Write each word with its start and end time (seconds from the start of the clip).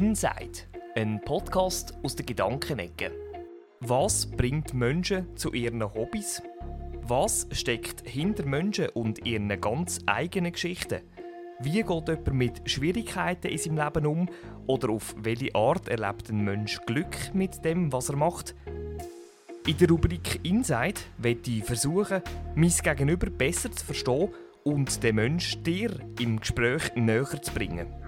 Inside, 0.00 0.60
ein 0.94 1.20
Podcast 1.20 1.92
aus 2.02 2.16
der 2.16 2.24
Gedankenecke. 2.24 3.12
Was 3.80 4.24
bringt 4.24 4.72
Menschen 4.72 5.36
zu 5.36 5.52
ihren 5.52 5.82
Hobbys? 5.82 6.42
Was 7.02 7.46
steckt 7.52 8.08
hinter 8.08 8.46
Menschen 8.46 8.88
und 8.94 9.26
ihren 9.26 9.60
ganz 9.60 10.00
eigenen 10.06 10.52
Geschichten? 10.52 11.02
Wie 11.58 11.82
geht 11.82 12.08
jemand 12.08 12.32
mit 12.32 12.62
Schwierigkeiten 12.64 13.48
in 13.48 13.58
seinem 13.58 13.76
Leben 13.76 14.06
um? 14.06 14.28
Oder 14.66 14.88
auf 14.88 15.14
welche 15.18 15.54
Art 15.54 15.86
erlebt 15.86 16.30
ein 16.30 16.44
Mensch 16.44 16.80
Glück 16.86 17.34
mit 17.34 17.62
dem, 17.62 17.92
was 17.92 18.08
er 18.08 18.16
macht? 18.16 18.54
In 19.66 19.76
der 19.76 19.90
Rubrik 19.90 20.40
Inside 20.44 20.98
werde 21.18 21.50
ich 21.50 21.64
versuchen, 21.64 22.22
mein 22.54 22.70
Gegenüber 22.70 23.28
besser 23.28 23.70
zu 23.70 23.84
verstehen 23.84 24.30
und 24.64 25.02
den 25.02 25.16
Menschen 25.16 25.62
dir 25.62 25.90
im 26.18 26.40
Gespräch 26.40 26.94
näher 26.94 27.42
zu 27.42 27.52
bringen. 27.52 27.99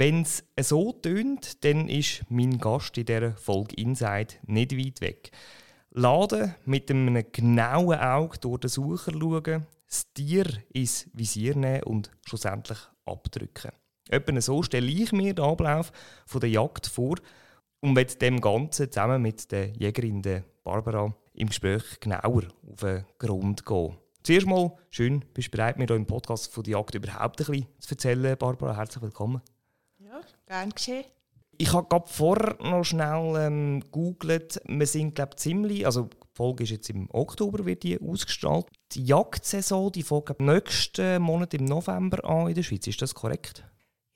Wenn 0.00 0.22
es 0.22 0.42
so 0.62 0.92
tönt, 0.92 1.62
dann 1.62 1.90
ist 1.90 2.22
mein 2.30 2.56
Gast 2.56 2.96
in 2.96 3.04
dieser 3.04 3.32
Folge 3.32 3.74
Inside 3.76 4.28
nicht 4.46 4.74
weit 4.74 5.02
weg. 5.02 5.30
Laden 5.90 6.54
mit 6.64 6.90
einem 6.90 7.22
genauen 7.30 7.98
Auge 7.98 8.38
durch 8.38 8.60
den 8.60 8.70
Sucher 8.70 9.12
schauen, 9.12 9.66
das 9.86 10.10
Tier 10.14 10.46
ins 10.72 11.06
Visier 11.12 11.54
nehmen 11.54 11.82
und 11.82 12.10
schlussendlich 12.24 12.78
abdrücken. 13.04 13.72
Etwa 14.08 14.40
so 14.40 14.62
stelle 14.62 14.90
ich 14.90 15.12
mir 15.12 15.34
den 15.34 15.44
Ablauf 15.44 15.92
der 16.32 16.48
Jagd 16.48 16.86
vor 16.86 17.16
und 17.80 17.94
werde 17.94 18.14
dem 18.14 18.40
Ganzen 18.40 18.90
zusammen 18.90 19.20
mit 19.20 19.52
der 19.52 19.68
Jägerin 19.76 20.22
Barbara 20.64 21.14
im 21.34 21.48
Gespräch 21.48 22.00
genauer 22.00 22.44
auf 22.72 22.80
den 22.80 23.04
Grund 23.18 23.66
gehen. 23.66 23.98
Zuerst 24.22 24.46
mal, 24.46 24.72
schön, 24.88 25.26
bist 25.34 25.48
du 25.48 25.50
bereit, 25.58 25.76
mir 25.76 25.84
hier 25.84 25.96
im 25.96 26.06
Podcast 26.06 26.50
von 26.54 26.64
der 26.64 26.72
Jagd 26.78 26.94
überhaupt 26.94 27.38
ein 27.38 27.46
bisschen 27.46 27.66
zu 27.78 27.90
erzählen, 27.90 28.38
Barbara. 28.38 28.74
Herzlich 28.74 29.02
willkommen. 29.02 29.42
Gern 30.50 30.70
geschehen. 30.70 31.04
Ich 31.58 31.72
habe 31.72 31.86
gerade 31.86 32.08
vorher 32.08 32.56
noch 32.60 32.82
schnell 32.82 33.36
ähm, 33.36 33.80
gegoogelt. 33.82 34.60
Wir 34.66 34.86
sind, 34.88 35.14
glaube 35.14 35.36
ziemlich, 35.36 35.86
also 35.86 36.04
die 36.06 36.16
Folge 36.34 36.64
ist 36.64 36.70
jetzt 36.70 36.90
im 36.90 37.08
Oktober 37.12 37.64
wird 37.64 37.84
die 37.84 38.00
ausgestrahlt. 38.00 38.66
Die 38.90 39.04
Jagdsaison, 39.04 39.92
die 39.92 40.02
fängt 40.02 40.40
nächsten 40.40 41.22
Monat 41.22 41.54
im 41.54 41.66
November 41.66 42.24
an 42.24 42.48
in 42.48 42.56
der 42.56 42.64
Schweiz. 42.64 42.88
Ist 42.88 43.00
das 43.00 43.14
korrekt? 43.14 43.62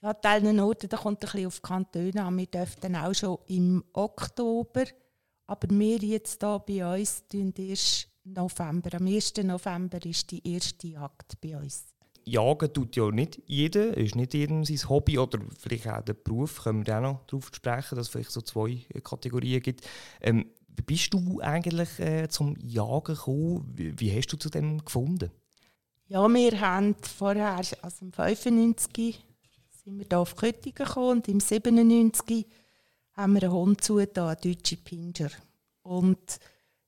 Ja, 0.03 0.13
Teile 0.13 0.61
Orten, 0.65 0.89
da 0.89 0.97
kommt 0.97 1.19
ein 1.19 1.31
bisschen 1.31 1.47
auf 1.47 1.61
die 1.61 1.69
Kantone 1.69 2.25
an. 2.25 2.37
Wir 2.37 2.47
dürften 2.47 2.97
auch 2.97 3.15
schon 3.15 3.39
im 3.47 3.85
Oktober, 3.93 4.87
aber 5.47 5.69
wir 5.71 5.99
jetzt 5.99 6.43
hier 6.43 6.63
bei 6.67 7.01
uns 7.01 7.29
tun 7.29 7.55
erst 7.57 8.09
November. 8.25 8.91
Am 8.93 9.07
1. 9.07 9.35
November 9.45 10.05
ist 10.05 10.33
die 10.33 10.53
erste 10.53 10.89
Jagd 10.89 11.41
bei 11.41 11.57
uns 11.57 11.94
jagen 12.25 12.73
tut 12.73 12.97
ja 12.97 13.11
nicht 13.11 13.41
jeder, 13.47 13.97
ist 13.97 14.15
nicht 14.15 14.35
jedem 14.35 14.65
sein 14.65 14.89
Hobby 14.89 15.19
oder 15.19 15.39
vielleicht 15.59 15.89
auch 15.89 16.03
der 16.03 16.15
Beruf, 16.15 16.63
können 16.63 16.87
wir 16.87 16.99
auch 16.99 17.03
noch 17.03 17.27
darauf 17.27 17.51
sprechen, 17.53 17.97
dass 17.97 18.07
es 18.07 18.09
vielleicht 18.09 18.31
so 18.31 18.41
zwei 18.41 18.85
Kategorien 19.03 19.63
gibt. 19.63 19.83
Ähm, 20.21 20.47
wie 20.77 20.83
bist 20.83 21.15
du 21.15 21.41
eigentlich 21.41 22.01
äh, 22.01 22.29
zum 22.29 22.57
Jagen 22.61 23.15
gekommen? 23.15 23.73
Wie, 23.75 23.99
wie, 23.99 24.17
hast 24.17 24.33
du 24.33 24.37
zu 24.37 24.51
dem 24.51 24.85
gefunden? 24.85 25.31
Ja, 26.07 26.27
wir 26.29 26.61
haben 26.61 26.97
vorher, 27.01 27.57
also 27.57 27.77
im 28.05 28.13
95 28.13 29.25
sind 29.85 29.99
wir 29.99 30.07
hier 30.09 30.19
auf 30.19 30.37
Köttingen 30.37 30.75
gekommen 30.75 31.19
und 31.19 31.29
im 31.29 31.41
97 31.41 32.47
haben 33.13 33.35
wir 33.35 33.45
einen 33.45 33.53
Hund 33.53 33.85
zugetan, 33.85 34.29
einen 34.29 34.41
deutschen 34.41 34.79
Pinscher. 34.79 35.31
Und 35.83 36.41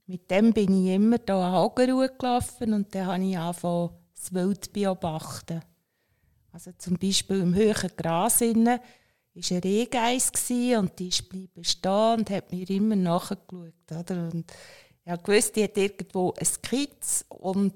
mit 0.07 0.31
dem 0.31 0.53
bin 0.53 0.87
ich 0.87 0.95
immer 0.95 1.19
hier 1.25 1.35
an 1.35 1.53
Hageruhe 1.53 2.11
gelaufen 2.19 2.73
und 2.73 2.95
dann 2.95 3.07
habe 3.07 3.25
ich 3.25 3.39
angefangen, 3.39 3.91
das 4.27 4.35
Wild 4.35 4.73
beobachten. 4.73 5.61
Also 6.53 6.73
zum 6.79 6.97
Beispiel 6.97 7.41
im 7.41 7.55
höheren 7.55 7.91
Gras 7.97 8.41
war 8.41 8.49
ein 8.49 8.81
Rehgeiss 9.35 10.33
und 10.51 10.99
die 10.99 11.09
ist 11.09 11.25
stehen 11.63 12.19
und 12.19 12.31
hat 12.31 12.51
mir 12.51 12.69
immer 12.71 12.97
nachgeschaut. 12.97 13.75
Oder? 13.91 14.31
Und 14.33 14.53
ich 15.05 15.29
wusste, 15.29 15.53
die 15.53 15.65
hat 15.65 15.77
irgendwo 15.77 16.33
ein 16.33 16.47
Skizz 16.47 17.25
und 17.29 17.75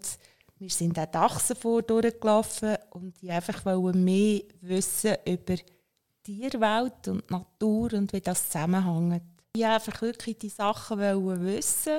wir 0.59 0.71
sind 0.71 0.99
auch 0.99 1.07
Dachsen 1.07 1.57
vor 1.57 1.83
durchgelaufen 1.83 2.77
und 2.91 3.23
ich 3.23 3.31
einfach 3.31 3.65
wollte 3.65 3.99
mehr 3.99 4.43
wissen 4.61 5.17
über 5.27 5.57
die 5.57 5.63
Tierwelt 6.23 7.09
und 7.09 7.25
die 7.29 7.33
Natur 7.33 7.93
und 7.95 8.13
wie 8.13 8.21
das 8.21 8.51
zusammenhängt. 8.51 9.23
Ich 9.55 9.63
wollte 9.63 9.75
einfach 9.75 10.03
wirklich 10.03 10.39
die 10.39 10.49
Sachen 10.49 10.99
wissen. 10.99 11.99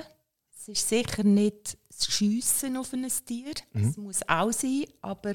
Es 0.56 0.68
ist 0.68 0.90
sicher 0.90 1.24
nicht 1.24 1.78
das 2.06 2.14
Schiessen 2.14 2.78
auf 2.78 2.94
ein 2.94 3.08
Tier. 3.26 3.54
Mhm. 3.74 3.88
Das 3.88 3.98
muss 3.98 4.20
auch 4.28 4.52
sein. 4.52 4.86
Aber 5.02 5.34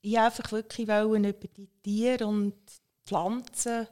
ich 0.00 0.18
einfach 0.18 0.52
wirklich 0.52 0.88
wollen 0.88 1.24
über 1.24 1.48
die 1.48 1.68
Tiere 1.82 2.26
und 2.26 2.54
Pflanzen. 3.04 3.86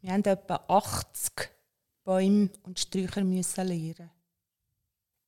Wir 0.00 0.12
haben 0.12 0.24
etwa 0.24 0.64
80 0.68 1.50
Bäume 2.04 2.50
und 2.62 2.78
Sträucher 2.78 3.24
müssen 3.24 3.66
lernen. 3.66 4.10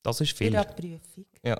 Das 0.02 0.20
ist 0.20 0.36
viel. 0.36 0.50
Für 0.50 0.60
eine 0.60 0.75
Prüfung. 0.75 1.26
Ja. 1.42 1.56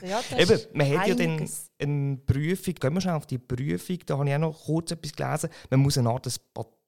ja 0.00 0.20
Eben, 0.38 0.60
man 0.72 0.98
hat 0.98 1.08
ja 1.08 1.14
dann 1.14 1.48
eine 1.78 2.16
Prüfung. 2.16 2.74
Gehen 2.74 2.94
wir 2.94 3.00
schon 3.00 3.12
auf 3.12 3.26
die 3.26 3.38
Prüfung. 3.38 3.98
Da 4.06 4.16
habe 4.16 4.28
ich 4.28 4.34
auch 4.34 4.38
noch 4.38 4.64
kurz 4.64 4.92
etwas 4.92 5.12
gelesen. 5.12 5.50
Man 5.68 5.80
muss 5.80 5.98
eine 5.98 6.08
Art 6.08 6.26
Patent 6.54 6.81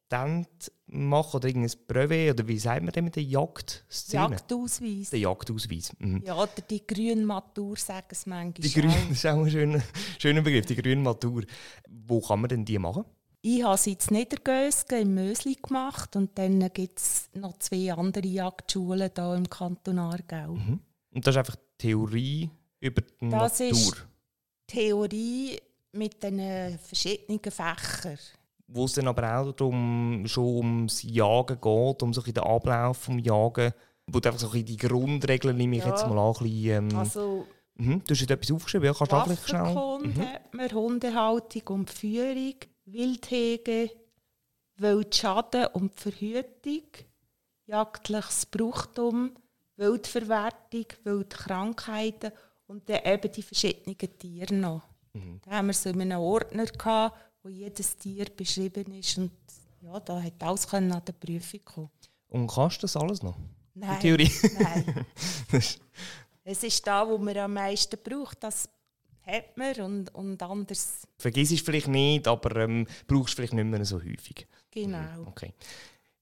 machen 0.87 1.37
oder 1.37 1.48
irgendein 1.48 1.78
Brevet 1.87 2.34
oder 2.34 2.48
wie 2.48 2.59
sagt 2.59 2.82
man 2.82 2.92
denn 2.92 3.04
mit 3.04 3.16
der 3.16 3.22
Jagdszene? 3.22 4.31
Jagdausweis. 4.31 5.10
Der 5.10 5.19
Jagdausweis. 5.19 5.92
Mhm. 5.98 6.22
Ja, 6.25 6.37
oder 6.37 6.62
die 6.69 6.87
grüne 6.87 7.25
Matur 7.25 7.76
sagen 7.76 8.06
es 8.10 8.26
manchmal. 8.26 8.69
Die 8.69 8.72
grüne, 8.72 8.94
das 9.09 9.19
ist 9.19 9.26
auch 9.26 9.44
ein 9.44 9.50
schöner, 9.50 9.82
schöner 10.19 10.43
Begriff, 10.43 10.66
die 10.66 10.76
grüne 10.76 11.00
Matur. 11.00 11.43
Wo 11.88 12.20
kann 12.20 12.41
man 12.41 12.48
denn 12.48 12.64
die 12.64 12.78
machen? 12.78 13.04
Ich 13.43 13.62
habe 13.62 13.76
sie 13.76 13.93
in 13.93 14.16
Niedergösgen 14.16 15.03
im 15.03 15.14
Mösli 15.14 15.56
gemacht 15.56 16.16
und 16.16 16.38
dann 16.38 16.60
gibt 16.72 16.98
es 16.98 17.28
noch 17.34 17.59
zwei 17.59 17.93
andere 17.93 18.26
Jagdschulen 18.26 19.10
hier 19.14 19.34
im 19.34 19.50
Kanton 19.50 19.98
Aargau. 19.98 20.54
Mhm. 20.54 20.81
Und 21.12 21.26
das 21.26 21.34
ist 21.34 21.38
einfach 21.38 21.56
Theorie 21.76 22.48
über 22.81 23.03
die 23.03 23.28
das 23.28 23.60
Natur? 23.60 23.69
Das 23.69 23.78
ist 23.78 24.06
Theorie 24.66 25.60
mit 25.93 26.22
den 26.22 26.78
verschiedenen 26.78 27.41
Fächern 27.41 28.19
wo 28.66 28.84
es 28.84 28.92
dann 28.94 29.08
aber 29.08 29.38
auch 29.38 29.52
darum, 29.52 30.25
schon 30.26 30.44
ums 30.44 31.02
Jagen 31.02 31.60
geht, 31.60 32.02
um 32.02 32.12
so 32.12 32.22
den 32.22 32.38
Ablauf 32.38 33.06
des 33.06 33.25
Jagen, 33.25 33.72
wo 34.06 34.20
du 34.20 34.28
einfach 34.28 34.41
so 34.41 34.48
die 34.52 34.76
Grundregeln, 34.76 35.56
nehme 35.56 35.76
ich 35.76 35.84
ja. 35.84 35.91
jetzt 35.91 36.06
mal 36.06 36.19
an, 36.19 36.34
ein 36.34 36.42
bisschen, 36.42 36.91
ähm, 36.91 36.98
also, 36.98 37.47
mhm, 37.76 38.02
du 38.06 38.14
hast 38.14 38.30
etwas 38.30 38.52
aufgeschrieben, 38.52 38.86
ja, 38.86 38.94
kannst 38.94 39.12
du 39.12 39.20
vielleicht 39.22 39.48
schnell... 39.48 39.75
Mhm. 40.02 40.20
hat 40.20 40.54
man 40.54 40.72
Hundehaltung 40.72 41.62
und 41.69 41.91
Führung, 41.91 42.54
Wildhege, 42.86 43.91
Wildschaden 44.76 45.66
und 45.72 45.94
Verhütung, 45.94 46.88
jagdliches 47.66 48.46
Brauchtum, 48.46 49.32
Wildverwertung, 49.76 50.86
Wildkrankheiten 51.04 52.32
und 52.66 52.88
dann 52.88 53.04
eben 53.04 53.32
die 53.32 53.42
verschiedenen 53.42 53.96
Tiere 54.19 54.54
noch. 54.54 54.82
Mhm. 55.12 55.41
Da 55.44 55.52
haben 55.52 55.66
wir 55.69 55.75
so 55.75 55.91
in 55.91 56.00
einem 56.00 56.20
Ordner 56.20 56.66
gehabt, 56.66 57.16
wo 57.44 57.50
jedes 57.50 57.97
Tier 57.97 58.25
beschrieben 58.34 58.93
ist. 58.94 59.19
Und 59.19 59.32
ja, 59.82 60.00
da 60.00 60.21
hat 60.21 60.43
alles 60.43 60.72
an 60.72 60.88
der 60.88 61.12
Prüfung 61.12 61.60
kommen. 61.65 61.91
Und 62.28 62.47
kannst 62.49 62.78
du 62.78 62.81
das 62.82 62.97
alles 62.97 63.22
noch? 63.22 63.37
Nein. 63.75 63.94
In 63.94 64.00
Theorie? 64.00 64.31
Nein. 64.59 65.06
es 66.44 66.65
ist 66.65 66.87
da, 66.87 67.06
wo 67.06 67.19
man 67.19 67.37
am 67.37 67.53
meisten 67.53 67.99
braucht. 68.03 68.43
Das 68.43 68.69
hat 69.22 69.56
man 69.56 69.75
und, 69.81 70.15
und 70.15 70.43
anders. 70.43 71.06
Vergiss 71.19 71.53
es 71.53 71.60
vielleicht 71.60 71.88
nicht, 71.88 72.27
aber 72.27 72.56
ähm, 72.56 72.87
brauchst 73.06 73.31
es 73.31 73.34
vielleicht 73.34 73.53
nicht 73.53 73.66
mehr 73.66 73.84
so 73.84 73.97
häufig. 73.97 74.47
Genau. 74.71 75.26
Okay. 75.26 75.53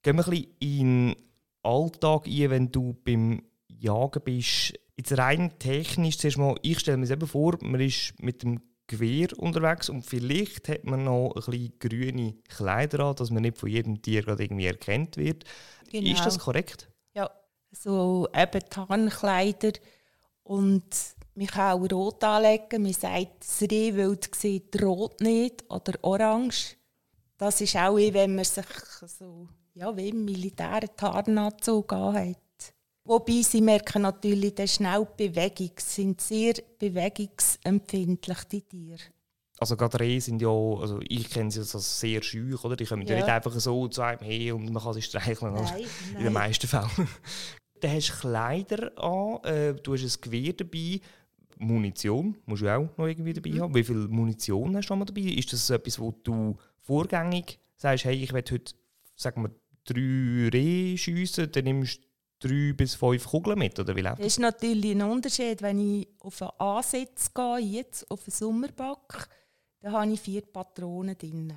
Gehen 0.03 0.17
wir 0.17 0.27
ein 0.27 0.31
bisschen 0.31 0.57
in 0.59 1.09
den 1.09 1.17
Alltag 1.63 2.27
ein, 2.27 2.51
wenn 2.51 2.73
du 2.73 2.95
beim 3.05 3.43
Jagen 3.69 4.23
bist. 4.25 4.75
Jetzt 4.97 5.17
rein 5.17 5.57
technisch, 5.59 6.19
zuerst 6.19 6.39
mal, 6.39 6.57
ich 6.63 6.81
stelle 6.81 6.97
mir 6.97 7.07
selber 7.07 7.27
vor, 7.27 7.57
man 7.63 7.81
ist 7.81 8.21
mit 8.21 8.43
dem 8.43 8.61
Gewehr 8.93 9.29
unterwegs 9.39 9.89
und 9.89 10.05
vielleicht 10.05 10.69
hat 10.69 10.85
man 10.85 11.05
noch 11.05 11.35
ein 11.35 11.43
bisschen 11.51 11.79
grüne 11.79 12.35
Kleider 12.49 13.01
an, 13.07 13.17
dass 13.17 13.31
man 13.31 13.43
nicht 13.43 13.57
von 13.57 13.71
jedem 13.71 14.03
Tier 14.03 14.23
gerade 14.23 14.45
irgendwie 14.45 14.67
erkannt 14.67 15.17
wird. 15.17 15.45
Genau. 15.91 16.11
Ist 16.13 16.27
das 16.27 16.39
korrekt? 16.39 16.91
Ja, 17.15 17.31
so 17.71 18.29
eben 18.35 18.61
Tarnkleider 18.69 19.73
und 20.43 20.85
man 21.35 21.47
kann 21.47 21.81
auch 21.81 21.91
rot 21.91 22.23
anlegen. 22.23 22.83
Man 22.83 22.93
sagt, 22.93 23.41
das 23.41 23.63
Rehwild 23.63 24.35
sieht 24.35 24.83
rot 24.83 25.21
nicht 25.23 25.65
oder 25.71 25.95
orange. 26.03 26.77
Das 27.39 27.63
ist 27.63 27.77
auch 27.77 27.97
wenn 27.97 28.35
man 28.35 28.45
sich 28.45 28.67
so, 29.07 29.49
ja, 29.75 29.97
wie 29.97 30.11
im 30.11 30.25
militären 30.25 30.91
Tarnanzug 30.95 31.93
anhat. 31.95 32.42
Wobei 33.05 33.43
sie 33.43 33.61
merken 33.61 34.03
natürlich 34.03 34.55
dann 34.55 34.69
schnell 34.69 35.07
die 35.19 35.29
Bewegung, 35.29 35.73
sind 35.79 36.21
sehr 36.21 36.55
bewegungsempfindlich, 36.79 38.45
die 38.45 38.63
Tiere. 38.63 38.99
Also 39.59 39.77
gerade 39.77 40.01
Rehe 40.01 40.21
sind 40.21 40.43
ja, 40.43 40.49
also 40.49 41.01
ich 41.09 41.29
kenne 41.31 41.51
sie 41.51 41.61
als 41.61 42.01
sehr 42.01 42.23
schüch, 42.23 42.63
oder? 42.65 42.75
Die 42.77 42.85
kommen 42.85 43.07
ja. 43.07 43.17
nicht 43.17 43.29
einfach 43.29 43.53
so 43.53 43.87
zu 43.89 44.03
einem 44.03 44.21
her 44.21 44.57
und 44.57 44.73
man 44.73 44.83
kann 44.83 44.95
sie 44.95 45.03
streicheln. 45.03 45.55
Nein, 45.55 45.65
nein. 45.65 45.85
In 46.19 46.25
den 46.25 46.33
meisten 46.33 46.67
Fällen. 46.67 46.89
du 47.81 47.89
hast 47.89 48.21
Kleider 48.21 48.91
an, 49.03 49.45
äh, 49.45 49.75
du 49.75 49.95
hast 49.95 50.03
ein 50.05 50.21
Gewehr 50.21 50.53
dabei. 50.53 51.01
Munition 51.59 52.37
musst 52.47 52.63
du 52.63 52.75
auch 52.77 52.89
noch 52.97 53.07
irgendwie 53.07 53.33
dabei 53.33 53.51
Mhm. 53.51 53.61
haben. 53.61 53.75
Wie 53.75 53.85
viel 53.85 54.09
Munition 54.09 54.77
hast 54.77 54.89
du 54.89 54.97
mal 54.97 55.05
dabei? 55.05 55.21
Ist 55.21 55.53
das 55.53 55.71
etwas, 55.71 55.99
wo 55.99 56.11
du 56.11 56.57
vorgängig 56.81 57.59
sagst, 57.77 58.05
hey, 58.05 58.17
ich 58.17 58.33
will 58.33 58.43
heute, 58.51 58.75
sagen 59.15 59.43
wir, 59.43 59.51
drei 59.85 60.49
Rehe 60.53 60.99
schiessen, 60.99 61.51
dann 61.53 61.65
nimmst 61.65 61.99
du 61.99 62.07
drei 62.43 62.73
bis 62.73 62.95
fünf 62.95 63.27
Kugeln 63.27 63.59
mit, 63.59 63.79
oder 63.79 63.95
wie 63.97 64.01
läuft 64.03 64.19
Das 64.21 64.27
ist 64.27 64.39
natürlich 64.41 64.91
ein 64.93 65.03
Unterschied, 65.03 65.63
wenn 65.63 65.79
ich 66.01 66.09
auf 66.21 66.43
einen 66.43 66.51
Ansatz 66.59 67.33
gehe, 67.33 67.59
jetzt 67.59 68.11
auf 68.11 68.21
einen 68.27 68.33
Sommerback, 68.33 69.29
dann 69.81 69.93
habe 69.93 70.11
ich 70.13 70.21
vier 70.21 70.43
Patronen 70.43 71.17
drin. 71.17 71.53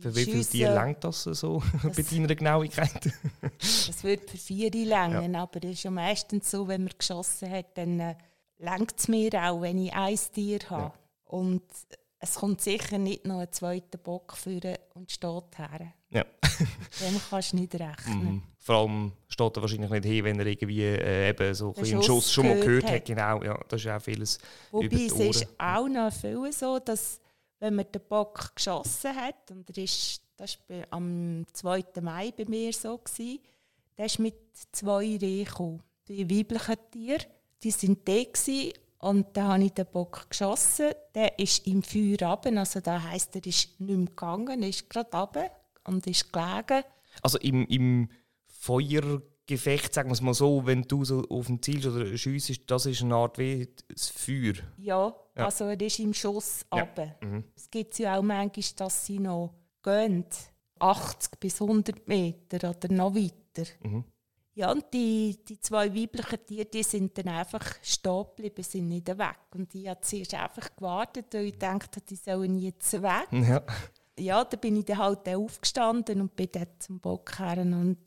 Für 0.00 0.14
wie 0.16 0.24
viel 0.24 0.34
schiesse- 0.42 0.50
Tier 0.52 0.74
lenkt 0.74 1.04
das 1.04 1.22
so 1.22 1.62
bei 1.82 1.88
Das- 1.90 2.08
deiner 2.08 2.34
Genauigkeit? 2.34 3.12
Das 3.60 4.02
wird 4.02 4.28
für 4.30 4.36
vier 4.38 4.70
länger, 4.72 5.38
aber 5.40 5.62
es 5.64 5.70
ist 5.70 5.82
ja 5.84 5.90
meistens 5.90 6.50
so, 6.50 6.66
wenn 6.66 6.84
man 6.84 6.92
geschossen 6.98 7.48
hat, 7.50 7.76
dann 7.78 8.00
äh, 8.00 8.16
lenkt 8.58 8.98
es 8.98 9.08
mir 9.08 9.30
auch, 9.34 9.60
wenn 9.60 9.78
ich 9.78 9.92
ein 9.92 10.18
Tier 10.32 10.58
habe. 10.70 10.92
Und 11.26 11.62
es 12.24 12.34
kommt 12.36 12.60
sicher 12.60 12.98
nicht 12.98 13.26
noch 13.26 13.40
ein 13.40 13.52
zweiter 13.52 13.98
Bock 13.98 14.36
führen 14.36 14.76
und 14.94 15.10
steht 15.10 15.58
her. 15.58 15.92
ja. 16.10 16.24
Dem 17.00 17.20
kannst 17.28 17.52
du 17.52 17.56
nicht 17.56 17.74
rechnen. 17.74 18.24
Mhm. 18.24 18.42
Vor 18.58 18.76
allem 18.76 19.12
steht 19.28 19.56
er 19.56 19.60
wahrscheinlich 19.62 19.90
nicht 19.90 20.04
hin, 20.04 20.24
wenn 20.24 20.38
er 20.38 20.46
irgendwie 20.46 20.82
äh, 20.82 21.30
eben 21.30 21.52
so 21.54 21.74
einen 21.74 21.86
Schuss 21.86 22.06
Schuss 22.06 22.32
schon 22.32 22.48
mal 22.48 22.60
gehört 22.60 22.84
hat. 22.84 22.92
hat. 22.92 23.04
Genau, 23.04 23.42
ja, 23.42 23.58
das 23.68 23.80
ist 23.80 23.88
auch 23.90 24.00
vieles 24.00 24.38
über 24.70 24.78
Wobei 24.84 24.88
die 24.88 25.06
es 25.06 25.12
Ohren. 25.12 25.30
ist 25.30 25.48
auch 25.58 25.88
noch 25.88 26.12
viel 26.12 26.52
so, 26.52 26.78
dass 26.78 27.20
wenn 27.58 27.74
man 27.74 27.86
den 27.92 28.02
Bock 28.08 28.54
geschossen 28.54 29.14
hat, 29.16 29.50
und 29.50 29.76
er 29.76 29.84
ist, 29.84 30.22
das 30.36 30.58
war 30.68 30.86
am 30.90 31.44
2. 31.52 31.84
Mai 32.02 32.32
bei 32.36 32.44
mir 32.46 32.72
so, 32.72 32.98
gewesen, 32.98 33.40
der 33.98 34.06
ist 34.06 34.18
mit 34.18 34.36
zwei 34.72 35.16
Rehen 35.16 35.44
gekommen. 35.44 35.82
Die 36.08 36.28
weiblichen 36.30 36.76
Tiere, 36.90 37.24
die 37.62 37.70
sind 37.70 38.06
da 38.06 38.22
und 39.04 39.36
dann 39.36 39.48
habe 39.48 39.64
ich 39.64 39.72
den 39.72 39.86
Bock 39.86 40.26
geschossen. 40.30 40.90
Der 41.14 41.38
ist 41.38 41.66
im 41.66 41.82
Feuer 41.82 42.16
runter, 42.28 42.58
also 42.58 42.80
das 42.80 43.02
heisst, 43.02 43.36
er 43.36 43.44
ist 43.46 43.78
nicht 43.80 43.98
mehr 43.98 44.06
gegangen, 44.06 44.62
er 44.62 44.68
ist 44.68 44.88
gerade 44.90 45.16
runter 45.16 45.50
und 45.84 46.06
ist 46.06 46.32
gelegen. 46.32 46.82
Also 47.22 47.38
im, 47.38 47.66
im 47.66 48.08
Feuergefecht, 48.46 49.92
sagen 49.94 50.08
wir 50.08 50.14
es 50.14 50.20
mal 50.20 50.34
so, 50.34 50.66
wenn 50.66 50.82
du 50.82 51.04
so 51.04 51.22
auf 51.28 51.46
dem 51.46 51.60
Ziel 51.62 51.86
oder 51.88 52.16
schiessest, 52.16 52.62
das 52.66 52.86
ist 52.86 53.02
eine 53.02 53.14
Art 53.14 53.38
wie 53.38 53.68
das 53.88 54.08
Feuer. 54.08 54.54
Ja, 54.78 55.14
Ja. 55.36 55.44
also 55.44 55.64
er 55.64 55.80
ist 55.80 55.98
im 55.98 56.14
Schuss 56.14 56.64
Ja. 56.72 56.82
runter. 56.82 57.14
Mhm. 57.20 57.44
Es 57.56 57.70
gibt 57.70 57.98
ja 57.98 58.18
auch 58.18 58.22
manchmal, 58.22 58.64
dass 58.76 59.06
sie 59.06 59.18
noch 59.18 59.54
gehen, 59.82 60.24
80 60.78 61.38
bis 61.40 61.60
100 61.60 62.08
Meter 62.08 62.70
oder 62.70 62.92
noch 62.92 63.14
weiter. 63.14 63.68
Mhm. 63.82 64.04
Ja, 64.56 64.70
und 64.70 64.84
die, 64.94 65.36
die 65.48 65.58
zwei 65.58 65.92
weiblichen 65.92 66.46
Tiere, 66.46 66.66
die 66.66 66.84
sind 66.84 67.18
dann 67.18 67.28
einfach 67.28 67.74
stehen 67.82 68.24
geblieben, 68.36 68.62
sind 68.62 68.88
nicht 68.88 69.08
weg. 69.08 69.38
Und 69.52 69.74
ich 69.74 69.88
habe 69.88 70.00
zuerst 70.00 70.34
einfach 70.34 70.76
gewartet, 70.76 71.26
weil 71.32 71.46
ich 71.46 71.58
dachte, 71.58 72.00
die 72.00 72.14
sollen 72.14 72.58
jetzt 72.58 72.92
weg. 73.02 73.26
Ja. 73.32 73.62
Ja, 74.16 74.44
dann 74.44 74.60
bin 74.60 74.76
ich 74.76 74.84
dann 74.84 74.98
halt 74.98 75.26
dann 75.26 75.40
aufgestanden 75.40 76.20
und 76.20 76.36
bin 76.36 76.48
dann 76.52 76.68
zum 76.78 77.00
Bock 77.00 77.36
her 77.40 77.58
und 77.58 77.98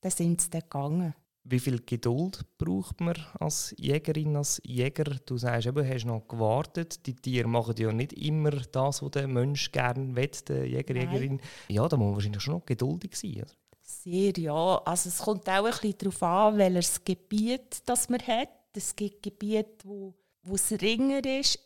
dann 0.00 0.10
sind 0.10 0.40
sie 0.40 0.48
dann 0.48 0.62
gegangen. 0.62 1.14
Wie 1.44 1.58
viel 1.58 1.80
Geduld 1.84 2.46
braucht 2.58 3.00
man 3.00 3.16
als 3.38 3.74
Jägerin, 3.78 4.36
als 4.36 4.60
Jäger? 4.64 5.16
Du 5.26 5.36
sagst 5.36 5.66
eben, 5.66 5.82
du 5.82 5.94
hast 5.94 6.04
noch 6.04 6.28
gewartet. 6.28 7.06
Die 7.06 7.14
Tiere 7.14 7.48
machen 7.48 7.74
ja 7.76 7.92
nicht 7.92 8.12
immer 8.12 8.50
das, 8.50 9.02
was 9.02 9.10
der 9.10 9.26
Mensch 9.26 9.72
gerne 9.72 10.14
will, 10.14 10.30
der 10.48 10.66
Jäger, 10.66 10.94
Nein. 10.94 11.10
Jägerin. 11.10 11.40
Ja, 11.68 11.88
da 11.88 11.96
muss 11.96 12.06
man 12.06 12.14
wahrscheinlich 12.14 12.42
schon 12.42 12.54
noch 12.54 12.66
geduldig 12.66 13.16
sein. 13.16 13.42
Oder? 13.42 13.52
Sehr, 13.90 14.32
ja. 14.38 14.80
Also 14.84 15.08
es 15.08 15.18
kommt 15.18 15.48
auch 15.48 15.64
ein 15.64 15.70
bisschen 15.70 15.98
darauf 15.98 16.22
an, 16.22 16.58
welches 16.58 17.04
Gebiet 17.04 17.82
das 17.86 18.08
man 18.08 18.20
hat. 18.20 18.48
Es 18.74 18.94
gibt 18.94 19.22
Gebiete, 19.22 19.84
wo, 19.84 20.14
wo 20.42 20.54
es 20.54 20.70
ringer 20.80 21.24
ist, 21.24 21.58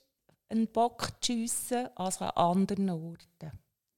einen 0.49 0.67
Bock 0.67 1.09
zu 1.21 1.33
schiessen, 1.33 1.89
als 1.95 2.21
an 2.21 2.31
anderen 2.31 2.91
Orten. 2.91 3.53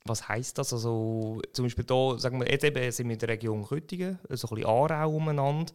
Was 0.04 0.28
heisst 0.28 0.58
das? 0.58 0.72
Also, 0.72 1.40
zum 1.52 1.64
Beispiel 1.64 1.84
hier, 1.88 2.18
sagen 2.18 2.40
wir, 2.40 2.50
jetzt 2.50 2.64
eben 2.64 2.90
sind 2.92 3.08
wir 3.08 3.14
in 3.14 3.18
der 3.18 3.28
Region 3.28 3.64
Köttingen, 3.64 4.18
so 4.30 4.48
ein 4.48 4.54
bisschen 4.56 4.70
Aarau 4.70 5.16
umeinander. 5.16 5.72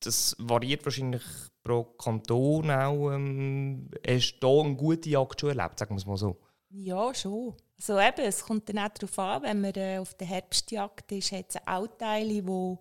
Das 0.00 0.36
variiert 0.38 0.84
wahrscheinlich 0.84 1.22
pro 1.62 1.84
Kanton 1.84 2.70
auch. 2.70 3.12
Ähm, 3.12 3.90
hast 4.06 4.38
du 4.40 4.48
hier 4.48 4.64
eine 4.64 4.76
gute 4.76 5.08
Jagd 5.08 5.40
schon 5.40 5.56
erlebt, 5.58 5.78
sagen 5.78 5.94
wir 5.94 5.98
es 5.98 6.06
mal 6.06 6.16
so? 6.16 6.36
Ja, 6.70 7.14
schon. 7.14 7.54
Also 7.76 7.98
eben, 7.98 8.24
es 8.26 8.44
kommt 8.44 8.68
dann 8.68 8.78
auch 8.78 8.88
darauf 8.88 9.18
an, 9.18 9.42
wenn 9.42 9.60
man 9.60 9.74
äh, 9.74 9.98
auf 9.98 10.14
der 10.14 10.26
Herbstjagd 10.26 11.10
ist, 11.12 11.32
hat 11.32 11.46
es 11.50 11.66
auch 11.66 11.86
Teile, 11.98 12.46
wo 12.46 12.78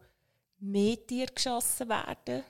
mehr 0.59 0.95
Tiere 1.05 1.31
geschossen 1.33 1.89
werden 1.89 2.43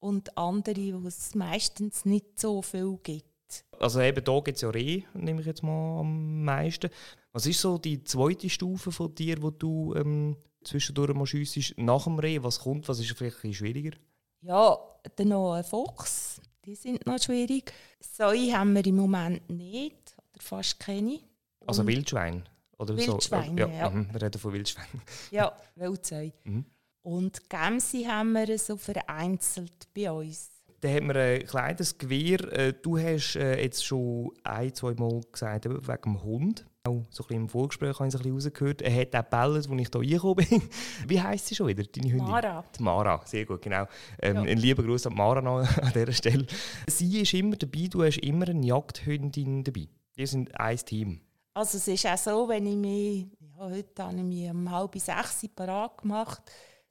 und 0.00 0.36
andere, 0.36 1.02
wo 1.02 1.08
es 1.08 1.34
meistens 1.34 2.04
nicht 2.04 2.38
so 2.38 2.62
viel 2.62 2.98
gibt. 3.02 3.64
Also 3.78 4.00
eben 4.00 4.24
hier 4.24 4.42
gibt 4.42 4.56
es 4.56 4.62
ja 4.62 4.70
Reh, 4.70 5.02
nehme 5.14 5.40
ich 5.40 5.46
jetzt 5.46 5.62
mal 5.62 6.00
am 6.00 6.44
meisten. 6.44 6.90
Was 7.32 7.46
ist 7.46 7.60
so 7.60 7.78
die 7.78 8.02
zweite 8.04 8.50
Stufe 8.50 8.92
von 8.92 9.14
dir, 9.14 9.40
wo 9.40 9.50
du 9.50 9.94
ähm, 9.94 10.36
zwischendurch 10.64 11.14
mal 11.14 11.26
schiessest, 11.26 11.78
nach 11.78 12.04
dem 12.04 12.18
Reh? 12.18 12.42
Was 12.42 12.60
kommt, 12.60 12.88
was 12.88 13.00
ist 13.00 13.16
vielleicht 13.16 13.42
ein 13.44 13.54
schwieriger? 13.54 13.96
Ja, 14.40 14.78
dann 15.16 15.28
noch 15.28 15.54
ein 15.54 15.64
Fuchs. 15.64 16.40
Die 16.64 16.74
sind 16.74 17.06
noch 17.06 17.20
schwierig. 17.20 17.72
Säue 18.00 18.52
haben 18.52 18.74
wir 18.74 18.84
im 18.84 18.96
Moment 18.96 19.48
nicht, 19.48 20.14
oder 20.34 20.42
fast 20.42 20.78
keine. 20.78 21.20
Also 21.68 21.82
Und- 21.82 21.88
Wildschwein? 21.88 22.48
Oder 22.78 22.96
Wildschweine, 22.96 23.62
so? 23.62 23.68
ja. 23.72 23.90
mhm, 23.90 24.08
wir 24.12 24.22
reden 24.22 24.38
von 24.40 24.52
Wildschwein. 24.52 24.86
Ja, 25.32 25.52
Wildsäue. 25.74 26.32
Mhm. 26.44 26.64
Und 27.02 27.48
Gämse 27.50 28.06
haben 28.06 28.32
wir 28.32 28.56
so 28.58 28.76
vereinzelt 28.76 29.88
bei 29.94 30.10
uns. 30.12 30.50
Dann 30.80 30.94
haben 30.94 31.08
wir 31.08 31.16
ein 31.16 31.44
kleines 31.46 31.98
Gewehr. 31.98 32.40
Äh, 32.52 32.72
Du 32.80 32.96
hast 32.98 33.34
äh, 33.34 33.60
jetzt 33.60 33.84
schon 33.84 34.30
ein, 34.44 34.72
zwei 34.74 34.94
Mal 34.94 35.20
gesagt, 35.32 35.64
wegen 35.68 36.02
dem 36.04 36.22
Hund. 36.22 36.66
Auch 36.86 37.04
so 37.10 37.24
ein 37.24 37.26
bisschen 37.26 37.42
im 37.42 37.48
Vorgespräch 37.48 37.98
habe 37.98 38.06
ich 38.08 38.14
es 38.14 38.20
ein 38.20 38.22
bisschen 38.32 38.34
rausgehört. 38.52 38.82
Er 38.82 38.94
hat 39.00 39.14
auch 39.16 39.24
gebellt, 39.24 39.56
als 39.56 39.66
ich 39.66 39.88
hier 39.88 39.94
reingekommen 40.22 40.46
bin. 40.48 40.62
Wie 41.08 41.20
heisst 41.20 41.46
sie 41.48 41.56
schon 41.56 41.66
wieder, 41.66 41.82
deine 41.82 42.12
Hündin? 42.12 42.28
Mara. 42.28 42.64
Die 42.78 42.82
Mara, 42.82 43.20
sehr 43.26 43.44
gut, 43.44 43.60
genau. 43.62 43.86
Ähm, 44.22 44.36
Ja. 44.36 44.42
Ein 44.42 44.58
lieber 44.58 44.84
Gruß 44.84 45.08
an 45.08 45.14
Mara 45.14 45.40
noch 45.42 45.58
an 45.82 45.92
dieser 45.92 46.12
Stelle. 46.12 46.46
Sie 46.86 47.22
ist 47.22 47.34
immer 47.34 47.56
dabei, 47.56 47.88
du 47.90 48.04
hast 48.04 48.18
immer 48.18 48.48
eine 48.48 48.64
Jagdhündin 48.64 49.64
dabei. 49.64 49.88
Die 50.16 50.26
sind 50.26 50.58
ein 50.60 50.76
Team. 50.78 51.20
Also 51.58 51.78
es 51.78 51.88
ist 51.88 52.06
auch 52.06 52.16
so, 52.16 52.48
wenn 52.48 52.66
ich 52.66 52.76
mich, 52.76 53.26
ja, 53.40 53.68
heute 53.68 54.04
habe 54.04 54.18
ich 54.18 54.22
mich 54.22 54.48
um 54.48 54.70
halb 54.70 54.96
sechs 54.96 55.44
parat 55.56 55.98
gemacht, 55.98 56.40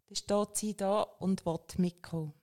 dann 0.05 0.15
steht 0.17 0.57
sie 0.57 0.75
da 0.75 1.03
und 1.19 1.45
will 1.45 1.59
mitkommen. 1.77 2.33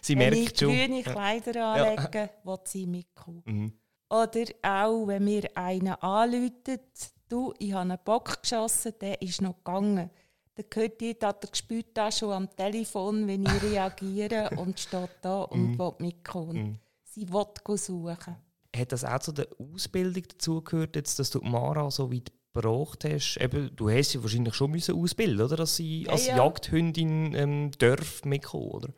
Sie 0.00 0.18
wenn 0.18 0.32
ich 0.32 0.44
merkt 0.44 0.60
schon. 0.60 0.68
grüne 0.70 1.02
Kleider 1.02 1.66
anlege, 1.66 2.30
will 2.42 2.58
sie 2.64 2.86
mitkommen. 2.86 3.42
Mhm. 3.44 3.72
Oder 4.08 4.44
auch, 4.62 5.06
wenn 5.08 5.24
mir 5.24 5.42
einer 5.54 6.02
anläutet, 6.02 7.12
du, 7.28 7.52
ich 7.58 7.74
habe 7.74 7.82
einen 7.82 7.98
Bock 8.02 8.40
geschossen, 8.40 8.94
der 8.98 9.20
ist 9.20 9.42
noch 9.42 9.58
gegangen. 9.58 10.08
Dann 10.54 10.66
hört 10.72 11.02
ihr, 11.02 11.14
dass 11.18 11.34
er 11.42 11.50
gespürt 11.50 11.98
hat, 11.98 12.14
schon 12.14 12.32
am 12.32 12.56
Telefon, 12.56 13.28
wenn 13.28 13.44
ich 13.44 13.62
reagiere 13.62 14.48
und 14.56 14.80
steht 14.80 15.18
da 15.20 15.42
und 15.42 15.78
will 15.78 15.92
mitkommen. 15.98 16.56
Mhm. 16.56 16.78
Sie 17.02 17.30
will 17.30 17.76
suchen. 17.76 18.36
Hat 18.74 18.92
das 18.92 19.04
auch 19.04 19.20
zu 19.20 19.32
der 19.32 19.48
Ausbildung 19.58 20.24
dazugehört, 20.28 20.96
jetzt, 20.96 21.18
dass 21.18 21.30
du 21.30 21.40
Mara 21.40 21.90
so 21.90 22.12
weit 22.12 22.32
gebracht 22.52 23.04
hast? 23.04 23.36
Eben, 23.40 23.74
du 23.74 23.90
hast 23.90 24.10
sie 24.10 24.22
wahrscheinlich 24.22 24.54
schon 24.54 24.70
müssen 24.70 24.96
ausbilden 24.96 25.44
oder? 25.44 25.56
Dass 25.56 25.76
sie 25.76 26.02
Ja, 26.04 26.12
als 26.12 26.26
ja. 26.26 26.36
Jagdhündin 26.36 27.34
ähm, 27.34 27.70
darf 27.78 28.24
mitkommen, 28.24 28.70
oder? 28.70 28.88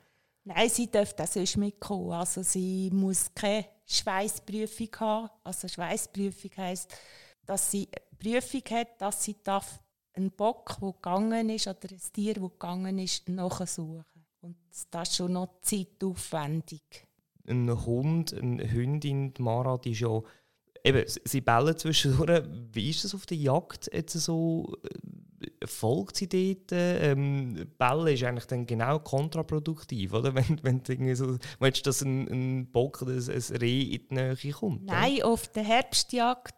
Nein, 0.45 0.69
sie 0.69 0.91
darf 0.91 1.13
das 1.15 1.35
sonst 1.35 1.57
mitkommen. 1.57 2.13
Also 2.13 2.43
sie 2.43 2.91
muss 2.93 3.35
keine 3.35 3.67
Schweißprüfung 3.87 4.89
haben. 5.01 5.31
Also 5.43 5.69
Schweißprüfung 5.69 6.51
heisst, 6.57 6.95
dass 7.45 7.71
sie 7.71 7.89
eine 7.93 8.41
Prüfung 8.41 8.63
hat, 8.71 9.01
dass 9.01 9.25
sie 9.25 9.37
darf 9.43 9.81
einen 10.15 10.31
Bock, 10.31 10.77
der 10.81 10.93
gegangen 10.93 11.51
ist, 11.51 11.67
oder 11.67 11.91
ein 11.91 12.01
Tier, 12.13 12.35
das 12.35 12.43
gegangen 12.51 12.99
ist, 12.99 13.29
nachsuchen. 13.29 14.05
Und 14.41 14.57
das 14.91 15.09
ist 15.09 15.17
schon 15.17 15.33
noch 15.33 15.61
zeitaufwendig. 15.61 17.06
Ein 17.49 17.87
Hund, 17.87 18.35
eine 18.35 18.71
Hündin, 18.71 19.35
die 19.35 19.43
Mara, 19.43 19.79
die 19.79 19.93
ist 19.93 20.01
ja... 20.01 20.21
Eben, 20.85 21.05
sie 21.25 21.41
bellen 21.41 21.77
zwischendurch. 21.77 22.45
Wie 22.73 22.91
ist 22.91 23.03
das 23.05 23.15
auf 23.15 23.27
der 23.27 23.37
Jagd 23.37 23.91
jetzt 23.93 24.13
so? 24.13 24.73
äh, 24.85 25.67
Folgt 25.67 26.17
sie 26.17 26.29
dort? 26.29 26.71
Ähm, 26.73 27.67
Bellen 27.77 28.15
ist 28.15 28.23
eigentlich 28.23 28.47
dann 28.47 28.67
genau 28.67 29.01
kontraproduktiv, 29.01 30.13
oder? 30.13 30.35
Wenn, 30.35 30.61
wenn 30.63 30.83
du 30.83 30.93
irgendwie 30.93 31.15
so 31.15 31.37
willst, 31.59 31.87
dass 31.87 32.03
ein, 32.03 32.29
ein 32.29 32.71
Bock 32.71 33.03
oder 33.03 33.13
ein, 33.13 33.29
ein 33.29 33.57
Reh 33.57 33.83
in 33.83 34.09
die 34.09 34.15
Nähe 34.15 34.53
kommt. 34.53 34.83
oder? 34.85 34.93
Nein, 34.93 35.23
auf 35.23 35.49
der 35.49 35.65
Herbstjagd 35.65 36.55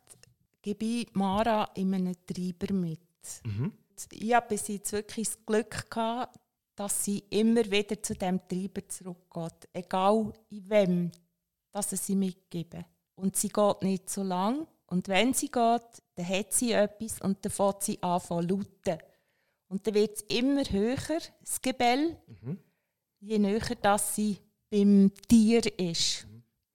gebe 0.63 0.85
ich 0.85 1.09
Mara 1.15 1.71
in 1.75 1.95
einem 1.95 2.15
Treiber 2.27 2.73
mit. 2.75 3.01
Mhm. 3.45 3.73
ich 4.13 4.35
habe 4.35 4.49
bis 4.49 4.69
jetzt 4.69 4.93
wirklich 4.93 5.29
das 5.29 5.45
Glück 5.45 5.91
gehabt, 5.91 6.39
dass 6.79 7.05
sie 7.05 7.25
immer 7.31 7.69
wieder 7.69 8.01
zu 8.01 8.15
dem 8.15 8.41
Treiber 8.47 8.87
zurückgeht. 8.89 9.69
Egal 9.73 10.33
in 10.51 10.71
wem, 10.71 11.11
dass 11.73 11.91
sie 11.91 12.15
mitgebe. 12.15 12.85
Und 13.17 13.35
sie 13.35 13.49
geht 13.49 13.83
nicht 13.83 14.09
so 14.09 14.23
lang. 14.23 14.65
Und 14.87 15.09
wenn 15.09 15.35
sie 15.35 15.51
geht, 15.51 15.83
dann 16.15 16.29
hat 16.29 16.53
sie 16.53 16.73
etwas 16.73 17.21
und 17.21 17.45
dann 17.45 17.51
fängt 17.51 17.83
sie 17.83 18.01
an 18.01 18.21
zu 18.21 18.41
lauten. 18.41 18.99
Und 19.67 19.87
dann 19.87 19.95
wird 19.95 20.17
es 20.17 20.23
immer 20.29 20.63
höher, 20.63 21.19
das 21.41 21.61
Gebell, 21.61 22.17
Mhm. 22.43 22.59
je 23.21 23.39
näher 23.39 23.75
dass 23.83 24.15
sie 24.15 24.39
beim 24.71 25.11
Tier 25.29 25.63
ist. 25.81 26.29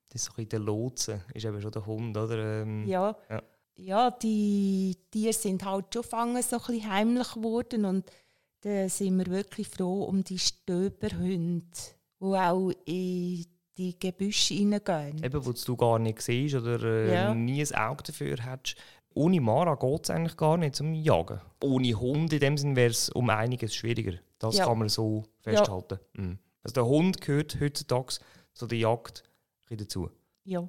Das 0.09 0.21
ist 0.21 0.25
so 0.25 0.33
ein 0.35 0.49
der 0.49 0.59
Lotse, 0.59 1.21
ist 1.33 1.45
eben 1.45 1.61
schon 1.61 1.71
der 1.71 1.85
Hund, 1.85 2.17
oder? 2.17 2.61
Ähm, 2.61 2.85
ja. 2.85 3.15
ja. 3.29 3.41
ja. 3.77 4.11
die 4.11 4.97
Tiere 5.09 5.33
sind 5.33 5.63
halt 5.63 5.93
schon 5.93 6.03
fangen 6.03 6.43
so 6.43 6.57
ein 6.57 6.61
bisschen 6.61 6.91
heimlich 6.91 7.33
geworden 7.33 7.85
und 7.85 8.11
da 8.63 8.89
sind 8.89 9.17
wir 9.17 9.27
wirklich 9.27 9.67
froh 9.67 10.03
um 10.03 10.23
die 10.23 10.39
Stöberhunde, 10.39 11.65
die 12.19 12.25
auch 12.25 12.71
in 12.85 13.45
die 13.77 13.99
Gebüsche 13.99 14.53
reingehen. 14.55 15.23
Eben, 15.23 15.45
wo 15.45 15.51
du 15.51 15.75
gar 15.75 15.99
nicht 15.99 16.21
siehst 16.21 16.55
oder 16.55 16.81
äh, 16.83 17.13
Ja. 17.13 17.33
nie 17.33 17.61
ein 17.61 17.75
Auge 17.75 18.03
dafür 18.03 18.37
hättest. 18.37 18.75
Ohne 19.15 19.41
Mara 19.41 19.75
geht 19.75 20.03
es 20.05 20.09
eigentlich 20.09 20.37
gar 20.37 20.57
nicht 20.57 20.75
zum 20.75 20.93
Jagen. 20.93 21.39
Ohne 21.63 21.93
Hund 21.99 22.33
in 22.33 22.39
dem 22.39 22.57
Sinn 22.57 22.75
wäre 22.75 22.89
es 22.91 23.09
um 23.09 23.29
einiges 23.29 23.75
schwieriger. 23.75 24.17
Das 24.39 24.57
Ja. 24.57 24.65
kann 24.65 24.79
man 24.79 24.89
so 24.89 25.23
festhalten. 25.41 25.99
Mhm. 26.13 26.39
Also 26.63 26.73
der 26.75 26.85
Hund 26.85 27.21
gehört 27.21 27.57
heutzutage 27.59 28.15
zu 28.53 28.67
der 28.67 28.77
Jagd 28.79 29.23
dazu. 29.69 30.09
Ja, 30.45 30.67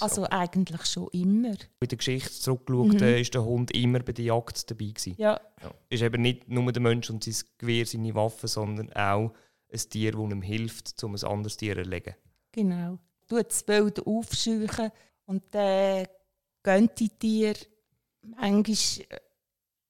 Also 0.00 0.24
eigentlich 0.30 0.84
schon 0.86 1.08
immer. 1.12 1.54
Bei 1.80 1.86
der 1.86 1.98
Geschichte 1.98 2.30
zurückgeschaut, 2.30 2.94
Mhm. 2.94 3.02
äh, 3.02 3.20
ist 3.20 3.34
der 3.34 3.44
Hund 3.44 3.70
immer 3.74 4.00
bei 4.00 4.12
der 4.12 4.24
Jagd 4.26 4.70
dabei 4.70 4.86
gewesen. 4.86 5.14
Ja, 5.18 5.40
Ja. 5.62 5.70
Ist 5.88 6.02
eben 6.02 6.22
nicht 6.22 6.48
nur 6.48 6.70
der 6.72 6.82
Mensch 6.82 7.10
und 7.10 7.24
sein 7.24 7.34
Gewehr, 7.58 7.86
seine 7.86 8.14
Waffe, 8.14 8.48
sondern 8.48 8.92
auch 8.92 9.32
ein 9.72 9.78
Tier, 9.90 10.12
das 10.12 10.20
ihm 10.20 10.42
hilft, 10.42 11.02
um 11.04 11.14
ein 11.14 11.24
anderes 11.24 11.56
Tier 11.56 11.74
zu 11.74 11.80
erlegen. 11.80 12.14
genau. 12.52 12.98
Tut 13.26 13.46
das 13.48 13.66
Wild 13.66 14.06
aufscheuchen 14.06 14.90
und 15.24 15.42
dann 15.52 16.06
gehen 16.62 16.90
die 16.98 17.08
Tiere 17.08 17.58
manchmal, 18.20 19.06
äh, 19.08 19.18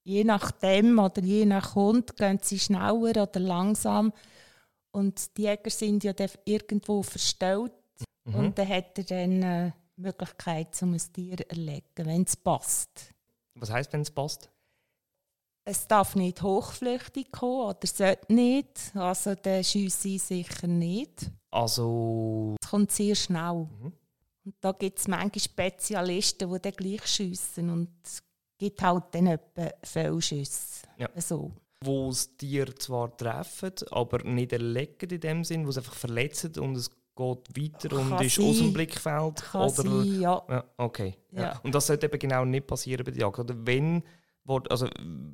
je 0.05 0.23
nachdem 0.23 0.97
oder 0.99 1.21
je 1.21 1.45
nach 1.45 1.75
Hund, 1.75 2.15
gehen 2.15 2.39
sie 2.41 2.57
schneller 2.59 2.93
oder 3.23 3.39
langsam. 3.39 4.13
Und 4.91 5.35
die 5.37 5.43
Jäger 5.43 5.69
sind 5.69 6.05
ja 6.05 6.13
irgendwo 6.45 7.03
verstellt 7.03 7.73
Mhm. 8.25 8.35
und 8.35 8.57
dann 8.57 8.67
hat 8.67 8.97
er 8.97 9.03
dann 9.03 9.43
äh, 9.43 9.71
die 9.97 10.01
Möglichkeit, 10.01 10.81
um 10.81 10.93
ein 10.93 11.01
Tier 11.13 11.37
zu 11.37 11.49
erlegen, 11.49 11.83
wenn 12.05 12.23
es 12.23 12.35
passt. 12.35 13.13
Was 13.55 13.69
heisst, 13.71 13.93
wenn 13.93 14.01
es 14.01 14.11
passt? 14.11 14.49
Es 15.67 15.87
darf 15.87 16.15
nicht 16.15 16.41
hochflüchtig 16.41 17.31
kommen 17.31 17.69
oder 17.69 17.87
sollte 17.87 18.33
nicht. 18.33 18.91
Also 18.95 19.33
der 19.35 19.63
schiesse 19.63 20.09
ich 20.09 20.23
sicher 20.23 20.67
nicht. 20.67 21.31
Also. 21.49 22.55
Es 22.61 22.69
kommt 22.69 22.91
sehr 22.91 23.15
schnell. 23.15 23.67
Mhm. 23.79 23.93
Und 24.45 24.55
da 24.61 24.73
gibt 24.73 24.99
es 24.99 25.07
manche 25.07 25.39
Spezialisten, 25.39 26.51
die 26.53 26.59
dann 26.59 26.71
gleich 26.73 27.07
schiessen. 27.07 27.71
Und 27.71 27.89
es 28.03 28.21
gibt 28.59 28.81
halt 28.83 29.05
dann 29.11 29.27
etwa 29.27 29.71
Fehlschüsse. 29.81 30.85
Ja. 30.97 31.09
So. 31.19 31.51
wo 31.83 32.09
das 32.09 32.35
Tier 32.37 32.75
zwar 32.75 33.15
treffen, 33.17 33.73
aber 33.89 34.23
nicht 34.23 34.53
erlegen 34.53 35.09
in 35.09 35.19
dem 35.19 35.43
Sinn, 35.43 35.65
wo 35.65 35.69
es 35.69 35.77
einfach 35.77 35.95
verletzen 35.95 36.57
und 36.59 36.75
es 36.75 36.91
geht 37.15 37.57
weiter 37.57 37.97
und 37.97 38.09
Kann 38.09 38.25
ist 38.25 38.35
sein. 38.35 38.45
aus 38.45 38.57
dem 38.57 38.73
Blickfeld. 38.73 39.35
Kann 39.43 39.61
oder, 39.61 39.71
sein, 39.71 40.21
ja. 40.21 40.43
Ja, 40.49 40.63
okay. 40.77 41.15
Ja. 41.31 41.41
Ja. 41.41 41.59
Und 41.63 41.73
das 41.73 41.87
sollte 41.87 42.07
eben 42.07 42.19
genau 42.19 42.45
nicht 42.45 42.67
passieren 42.67 43.05
bei 43.05 43.11
der 43.11 43.21
Jagd. 43.21 43.39
Oder 43.39 43.55
wenn, 43.65 44.03
also, 44.69 44.87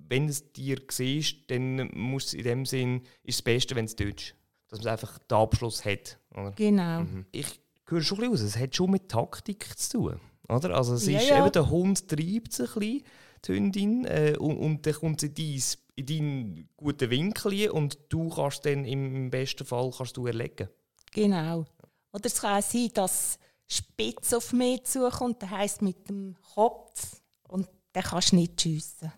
wenn 0.07 0.27
das 0.27 0.51
Tier 0.51 0.77
siehst, 0.89 1.49
dann 1.49 1.89
muss 1.93 2.27
es 2.27 2.33
in 2.33 2.43
dem 2.43 2.65
Sinn, 2.65 3.01
ist 3.23 3.39
das 3.39 3.41
Beste, 3.41 3.75
wenn 3.75 3.85
es 3.85 3.95
tötest. 3.95 4.35
Dass 4.67 4.79
man 4.79 4.93
einfach 4.93 5.17
den 5.17 5.37
Abschluss 5.37 5.83
hat. 5.83 6.17
Oder? 6.33 6.51
Genau. 6.51 7.01
Mhm. 7.01 7.25
Ich 7.31 7.59
höre 7.87 8.01
schon 8.01 8.19
ein 8.19 8.31
bisschen 8.31 8.47
raus, 8.47 8.55
es 8.55 8.61
hat 8.61 8.75
schon 8.75 8.91
mit 8.91 9.09
Taktik 9.09 9.77
zu 9.77 9.97
tun. 9.97 10.19
Oder? 10.47 10.75
Also 10.75 10.93
es 10.93 11.07
ist 11.07 11.31
eben, 11.31 11.51
der 11.51 11.69
Hund 11.69 12.07
treibt 12.07 12.53
sich 12.53 12.75
ein 12.75 12.79
bisschen, 12.79 13.03
die 13.45 13.53
Hündin, 13.53 14.05
äh, 14.05 14.35
und, 14.37 14.57
und 14.57 14.85
dann 14.85 14.93
kommt 14.93 15.21
sie 15.21 15.27
in, 15.27 15.33
dein, 15.35 15.61
in 15.95 16.05
deinen 16.05 16.69
guten 16.77 17.09
Winkel 17.09 17.69
und 17.69 17.97
du 18.09 18.29
kannst 18.29 18.65
dann 18.65 18.85
im 18.85 19.29
besten 19.29 19.65
Fall 19.65 19.91
kannst 19.95 20.15
du 20.17 20.27
erlegen. 20.27 20.69
Genau. 21.11 21.65
Oder 22.13 22.25
es 22.25 22.39
kann 22.41 22.57
auch 22.61 22.65
sein, 22.67 22.89
dass 22.93 23.37
spitz 23.67 24.33
auf 24.33 24.51
mich 24.53 24.83
zukommt, 24.83 25.41
das 25.43 25.49
heisst 25.49 25.81
mit 25.81 26.09
dem 26.09 26.35
Kopf. 26.53 27.21
Und 27.47 27.67
dann 27.93 28.03
kannst 28.03 28.31
du 28.31 28.37
nicht 28.37 28.59
schiessen. 28.61 29.11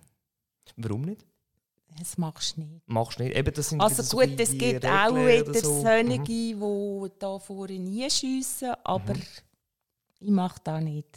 Warum 0.77 1.01
nicht? 1.01 1.25
Das 1.99 2.17
machst 2.17 2.57
du 2.57 2.61
nicht. 2.61 2.81
Machst 2.87 3.19
du 3.19 3.23
nicht. 3.23 3.35
Eben, 3.35 3.53
das 3.53 3.69
sind 3.69 3.79
Also 3.81 3.97
wieder 3.97 4.03
so 4.03 4.17
gut, 4.17 4.25
ein 4.29 4.39
es 4.39 4.51
gibt 4.57 4.85
auch 4.85 5.13
Regeln 5.13 5.39
wieder 5.41 5.49
oder 5.51 5.59
so. 5.59 5.81
solche, 5.81 6.19
Mhm. 6.19 6.25
die 6.25 7.11
da 7.19 7.39
vorne 7.39 7.79
nie 7.79 8.09
schiessen, 8.09 8.73
aber 8.83 9.13
Mhm. 9.13 9.21
ich 10.19 10.29
mache 10.31 10.59
das 10.63 10.83
nicht. 10.83 11.07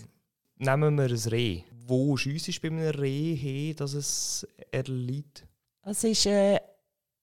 Nehmen 0.59 0.97
wir 0.99 1.05
ein 1.05 1.29
Reh. 1.31 1.63
Wo 1.87 2.17
schiessest 2.17 2.59
du 2.59 2.63
bei 2.63 2.69
einem 2.77 2.91
Reh 3.01 3.35
hin, 3.37 3.77
dass 3.77 3.95
es 3.95 4.47
erliegt? 4.71 5.47
Es 5.83 6.05
ist 6.05 6.27
äh, 6.27 6.59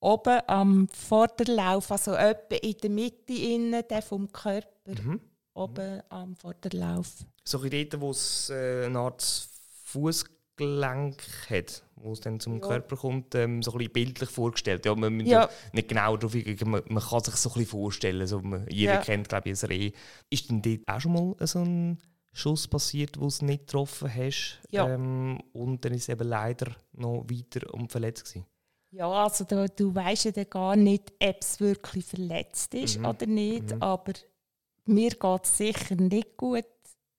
oben 0.03 0.39
am 0.47 0.87
Vorderlauf, 0.89 1.91
also 1.91 2.13
etwa 2.13 2.55
in 2.55 2.75
der 2.83 2.89
Mitte 2.89 3.33
innen, 3.33 3.83
der 3.89 4.01
vom 4.01 4.31
Körper, 4.31 4.67
Mhm. 5.01 5.19
oben 5.53 6.01
am 6.09 6.35
Vorderlauf. 6.35 7.07
So 7.45 7.59
ein 7.59 7.69
bisschen 7.69 7.89
dort, 7.89 8.01
wo 8.01 8.11
es 8.11 8.49
äh, 8.49 8.85
eine 8.85 8.99
Art 8.99 9.21
Fußgelenk 9.85 11.21
hat, 11.49 11.83
wo 11.95 12.11
es 12.13 12.19
dann 12.19 12.39
zum 12.39 12.55
Ja. 12.55 12.59
Körper 12.67 12.97
kommt, 12.97 13.33
ähm, 13.35 13.61
so 13.63 13.71
ein 13.71 13.77
bisschen 13.79 13.93
bildlich 13.93 14.29
vorgestellt. 14.29 14.85
Ja, 14.85 14.95
man 14.95 15.15
muss 15.17 15.27
ja. 15.27 15.49
Nicht 15.71 15.87
genau 15.89 16.17
darauf 16.17 16.35
eingehen, 16.35 16.69
man, 16.69 16.81
man 16.87 17.03
kann 17.03 17.23
sich 17.23 17.35
so 17.35 17.49
ein 17.49 17.53
bisschen 17.53 17.67
vorstellen. 17.69 18.27
So, 18.27 18.39
man, 18.41 18.67
jeder 18.69 18.95
Ja. 18.95 18.99
kennt, 19.01 19.29
glaube 19.29 19.49
ich, 19.49 19.63
ein 19.63 19.67
Reh. 19.67 19.91
Ist 20.29 20.49
denn 20.49 20.61
dort 20.61 20.81
auch 20.87 20.99
schon 21.01 21.13
mal 21.13 21.47
so 21.47 21.59
ein 21.59 21.97
Schuss 22.33 22.67
passiert, 22.67 23.17
wo 23.17 23.21
du 23.21 23.27
es 23.27 23.41
nicht 23.41 23.67
getroffen 23.67 24.13
hast? 24.13 24.59
Ja. 24.71 24.89
Ähm, 24.89 25.39
und 25.53 25.85
dann 25.85 25.93
ist 25.93 26.03
es 26.03 26.09
eben 26.09 26.27
leider 26.27 26.75
noch 26.93 27.23
weiter 27.29 27.71
und 27.73 27.91
verletzt 27.91 28.25
gewesen. 28.25 28.45
Ja 28.93 29.09
also 29.09 29.43
da, 29.43 29.65
du 29.67 29.93
weißt 29.93 30.25
ja 30.25 30.31
dann 30.31 30.49
gar 30.49 30.75
nicht, 30.75 31.11
ob 31.21 31.35
es 31.41 31.59
wirklich 31.59 32.05
verletzt 32.05 32.73
ist 32.73 32.99
Mhm. 32.99 33.05
oder 33.05 33.25
nicht, 33.25 33.75
Mhm. 33.75 33.81
aber 33.81 34.13
mir 34.85 35.09
geht 35.11 35.43
es 35.45 35.57
sicher 35.57 35.95
nicht 35.95 36.37
gut, 36.37 36.65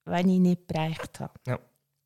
wenn 0.05 0.29
ich 0.29 0.39
nicht 0.39 0.67
bereicht 0.67 1.19
habe. 1.19 1.33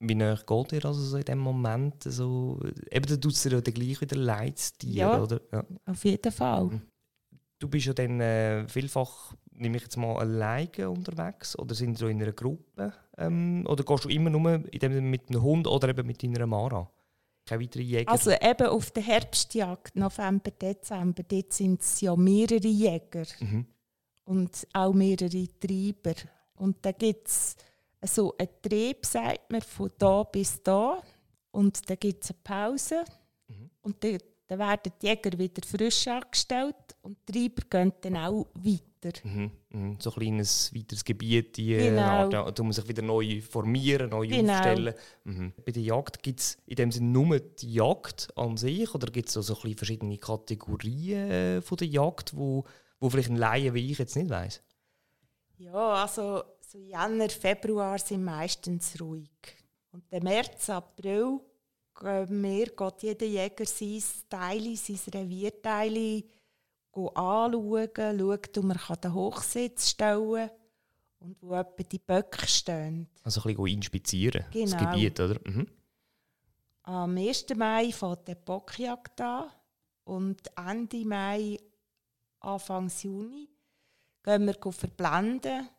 Wie 0.02 0.16
nah 0.16 0.36
geht 0.36 0.72
dir 0.72 0.86
also 0.86 1.02
so 1.02 1.18
in 1.18 1.26
dem 1.26 1.40
Moment? 1.40 2.04
So, 2.04 2.58
eben, 2.90 3.06
dann 3.06 3.20
tut 3.20 3.34
es 3.34 3.44
dir 3.44 3.52
ja 3.52 3.62
dann 3.62 3.74
gleich 3.74 4.00
wieder 4.00 4.16
leid, 4.16 4.80
Tier, 4.80 4.94
Ja. 4.94 5.22
oder? 5.22 5.42
Ja. 5.52 5.66
Auf 5.86 6.06
jeden 6.06 6.32
Fall. 6.32 6.64
Mhm. 6.66 6.82
Du 7.60 7.68
bist 7.68 7.86
ja 7.88 7.94
dann 7.94 8.22
äh, 8.22 8.66
vielfach, 8.70 9.34
nehme 9.52 9.76
ich 9.76 9.84
jetzt 9.84 9.98
mal, 9.98 10.16
alleine 10.18 10.90
unterwegs 10.90 11.60
oder 11.60 11.76
sind 11.76 12.00
du 12.00 12.08
in 12.08 12.22
einer 12.24 12.32
Gruppe? 12.32 12.94
Ähm, 13.18 13.66
oder 13.68 13.84
gehst 13.84 14.06
du 14.06 14.10
immer 14.10 14.30
nur 14.30 14.64
in 14.72 14.80
dem, 14.80 15.10
mit 15.10 15.28
einem 15.30 15.42
Hund 15.42 15.68
oder 15.68 15.90
eben 15.90 16.08
mit 16.08 16.24
deiner 16.24 16.48
Mara? 16.48 16.90
Keine 17.50 17.64
weiteren 17.64 17.86
Jäger? 17.86 18.12
Also 18.12 18.30
eben 18.32 18.68
auf 18.68 18.92
der 18.92 19.02
Herbstjagd, 19.02 19.96
November, 19.96 20.52
Dezember, 20.52 21.24
dort 21.24 21.52
sind 21.52 21.82
es 21.82 22.00
ja 22.00 22.16
mehrere 22.16 22.68
Jäger 22.68 23.26
mhm. 23.40 23.66
und 24.26 24.68
auch 24.72 24.94
mehrere 24.94 25.48
Treiber. 25.60 26.14
Und 26.58 26.78
da 26.84 26.92
gibt 26.92 27.28
es 27.28 27.56
so 28.04 28.36
einen 28.38 28.50
Trieb, 28.62 29.04
sagt 29.04 29.52
man, 29.52 29.62
von 29.62 29.90
da 29.98 30.22
bis 30.24 30.62
da. 30.62 31.02
Und 31.50 31.90
da 31.90 31.96
gibt 31.96 32.24
es 32.24 32.30
eine 32.30 32.40
Pause. 32.44 33.04
Mhm. 33.48 33.70
Und 33.82 34.04
dann, 34.04 34.20
dann 34.46 34.60
werden 34.60 34.94
die 35.02 35.08
Jäger 35.08 35.36
wieder 35.40 35.68
frisch 35.68 36.08
angestellt 36.08 36.76
und 37.02 37.18
die 37.28 37.50
Treiber 37.50 37.64
gehen 37.68 37.94
dann 38.02 38.18
auch 38.18 38.46
weiter. 38.54 38.89
Mhm. 39.24 39.52
Mhm. 39.70 39.98
So 40.00 40.10
ein 40.12 40.20
kleines 40.20 40.74
weiteres 40.76 41.04
Gebiet, 41.06 41.56
die 41.58 41.74
Genau. 41.74 42.02
Art, 42.02 42.34
da 42.60 42.64
muss 42.64 42.76
sich 42.76 42.88
wieder 42.88 43.02
neu 43.02 43.42
formieren, 43.42 44.10
neu 44.10 44.28
Genau. 44.28 44.54
aufstellen. 44.54 44.94
Mhm. 45.24 45.54
Bei 45.66 45.72
der 45.72 45.84
Jagd 45.84 46.22
gibt 46.22 46.40
es 46.42 46.58
in 46.66 46.76
dem 46.76 46.92
Sinne 46.92 47.08
nur 47.10 47.40
die 47.40 47.74
Jagd 47.74 48.28
an 48.36 48.58
sich 48.58 48.94
oder 48.94 49.10
gibt 49.12 49.30
es 49.30 49.34
so, 49.34 49.58
ein 49.64 49.76
verschiedene 49.76 50.18
Kategorien 50.18 51.32
äh, 51.32 51.62
von 51.62 51.78
der 51.78 51.88
Jagd, 51.88 52.36
wo, 52.36 52.66
wo 53.00 53.10
vielleicht 53.10 53.30
ein 53.30 53.38
Laie 53.38 53.74
wie 53.74 53.92
ich 53.92 53.98
jetzt 54.00 54.16
nicht 54.16 54.30
weiß. 54.30 54.62
Ja, 55.58 55.74
also 56.04 56.44
so 56.62 56.78
Januar, 56.80 57.30
Februar 57.30 57.98
sind 58.00 58.24
meistens 58.24 59.00
ruhig. 59.00 59.30
Und 59.92 60.04
im 60.12 60.24
März, 60.24 60.70
April 60.70 61.40
gehen 62.00 62.44
wir, 62.44 62.66
geht 62.68 63.02
jeder 63.04 63.26
Jäger 63.26 63.66
sein 63.66 64.02
Teil, 64.30 64.76
sein 64.76 65.00
Revierteil 65.14 66.24
anschauen, 67.08 67.90
schaut, 68.20 68.58
wo 68.58 68.62
man 68.62 68.80
den 69.04 69.14
Hochsitz 69.14 69.90
stellen 69.90 70.48
kann 70.48 70.52
und 71.20 71.38
wo 71.42 71.54
etwa 71.56 71.84
die 71.84 72.00
Böcke 72.00 72.48
stehen. 72.48 73.08
Also 73.24 73.42
ein 73.42 73.56
bisschen 73.56 73.68
inspizieren, 73.68 74.46
das 74.46 74.72
Genau. 74.72 74.92
Gebiet, 74.92 75.20
oder? 75.20 75.40
Mhm. 75.46 75.68
Am 76.84 77.18
1. 77.18 77.46
Mai 77.56 77.92
fängt 77.92 78.28
die 78.28 78.36
Bockjagd 78.36 79.22
an 79.22 79.52
und 80.06 80.42
Ende 80.58 81.06
Mai, 81.06 81.60
Anfang 82.40 82.90
Juni 83.02 83.50
gehen 84.24 84.46
wir 84.46 84.72
verblenden. 84.72 85.70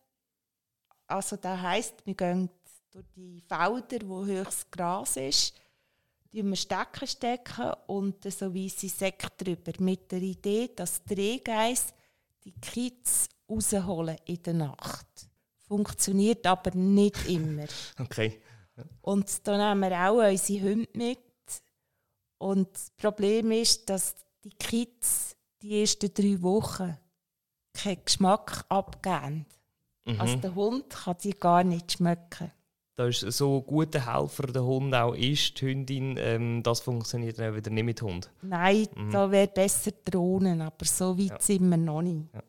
Also 1.07 1.35
das 1.35 1.59
heisst, 1.59 2.05
wir 2.05 2.15
gehen 2.15 2.49
durch 2.91 3.05
die 3.15 3.41
Felder, 3.41 4.07
wo 4.07 4.25
höchstes 4.25 4.69
Gras 4.71 5.17
ist, 5.17 5.53
wir 6.31 6.55
Stecken 6.55 7.07
stecken 7.07 7.73
und 7.87 8.23
so 8.31 8.53
weisse 8.53 8.89
Säcke 8.89 9.27
drüber 9.37 9.73
mit 9.79 10.11
der 10.11 10.21
Idee, 10.21 10.71
dass 10.75 11.03
die 11.03 11.13
Rehgeiss 11.13 11.93
die 12.43 12.53
Kids 12.53 13.29
rausholen 13.49 14.17
in 14.25 14.41
der 14.43 14.53
Nacht. 14.53 15.07
Funktioniert 15.67 16.45
aber 16.47 16.75
nicht 16.75 17.27
immer. 17.27 17.65
Okay. 17.99 18.41
Und 19.01 19.47
da 19.47 19.57
nehmen 19.57 19.89
wir 19.89 20.09
auch 20.09 20.27
unsere 20.27 20.69
Hunde 20.69 20.89
mit. 20.93 21.19
Und 22.37 22.73
das 22.73 22.89
Problem 22.91 23.51
ist, 23.51 23.87
dass 23.89 24.15
die 24.43 24.49
Kids 24.49 25.35
die 25.61 25.81
ersten 25.81 26.11
drei 26.13 26.41
Wochen 26.41 26.97
keinen 27.73 28.03
Geschmack 28.03 28.65
abgeben. 28.69 29.45
Mhm. 30.05 30.21
Also 30.21 30.35
der 30.37 30.55
Hund 30.55 30.89
kann 30.89 31.15
sie 31.19 31.33
gar 31.33 31.63
nicht 31.63 31.91
schmecken. 31.91 32.51
Da 32.95 33.07
ist 33.07 33.19
so 33.19 33.61
guter 33.61 34.13
Helfer 34.13 34.47
der 34.47 34.63
Hund 34.63 34.93
auch 34.93 35.13
ist, 35.13 35.59
die 35.59 35.67
Hündin, 35.67 36.17
ähm, 36.17 36.61
das 36.61 36.81
funktioniert 36.81 37.39
dann 37.39 37.55
wieder 37.55 37.71
nicht 37.71 37.85
mit 37.85 38.01
Hund. 38.01 38.29
Nein, 38.41 38.87
mhm. 38.95 39.11
da 39.11 39.31
wäre 39.31 39.47
besser 39.47 39.91
Drohnen, 40.03 40.61
aber 40.61 40.85
so 40.85 41.17
weit 41.17 41.29
ja. 41.29 41.39
sind 41.39 41.69
wir 41.69 41.77
noch 41.77 42.01
nicht. 42.01 42.27
Ja. 42.33 42.43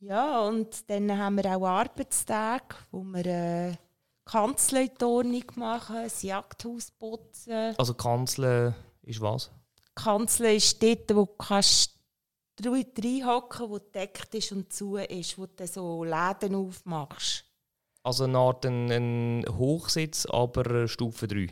ja. 0.00 0.40
und 0.40 0.90
dann 0.90 1.16
haben 1.16 1.36
wir 1.36 1.56
auch 1.56 1.66
Arbeitstage, 1.66 2.76
wo 2.90 3.02
wir 3.02 3.26
äh, 3.26 3.76
Kanzleitornung 4.24 5.44
machen, 5.54 5.96
das 6.02 6.22
Jagdhaus 6.22 6.90
putzen. 6.90 7.74
Also 7.78 7.94
Kanzle 7.94 8.74
ist 9.02 9.20
was? 9.20 9.50
Kanzle 9.94 10.54
ist 10.54 10.82
dort, 10.82 11.10
wo 11.10 11.24
du 11.24 11.34
kannst 11.38 11.98
reinhocken, 12.64 13.70
wo 13.70 13.74
gedeckt 13.74 14.34
ist 14.34 14.52
und 14.52 14.72
zu 14.72 14.96
ist, 14.96 15.38
wo 15.38 15.46
du 15.46 15.66
so 15.66 16.04
Läden 16.04 16.54
aufmachst. 16.54 17.44
Also 18.02 18.24
eine 18.24 18.38
Art 18.38 18.64
ein, 18.64 18.90
ein 18.90 19.44
Hochsitz, 19.48 20.26
aber 20.26 20.88
Stufe 20.88 21.28
3. 21.28 21.48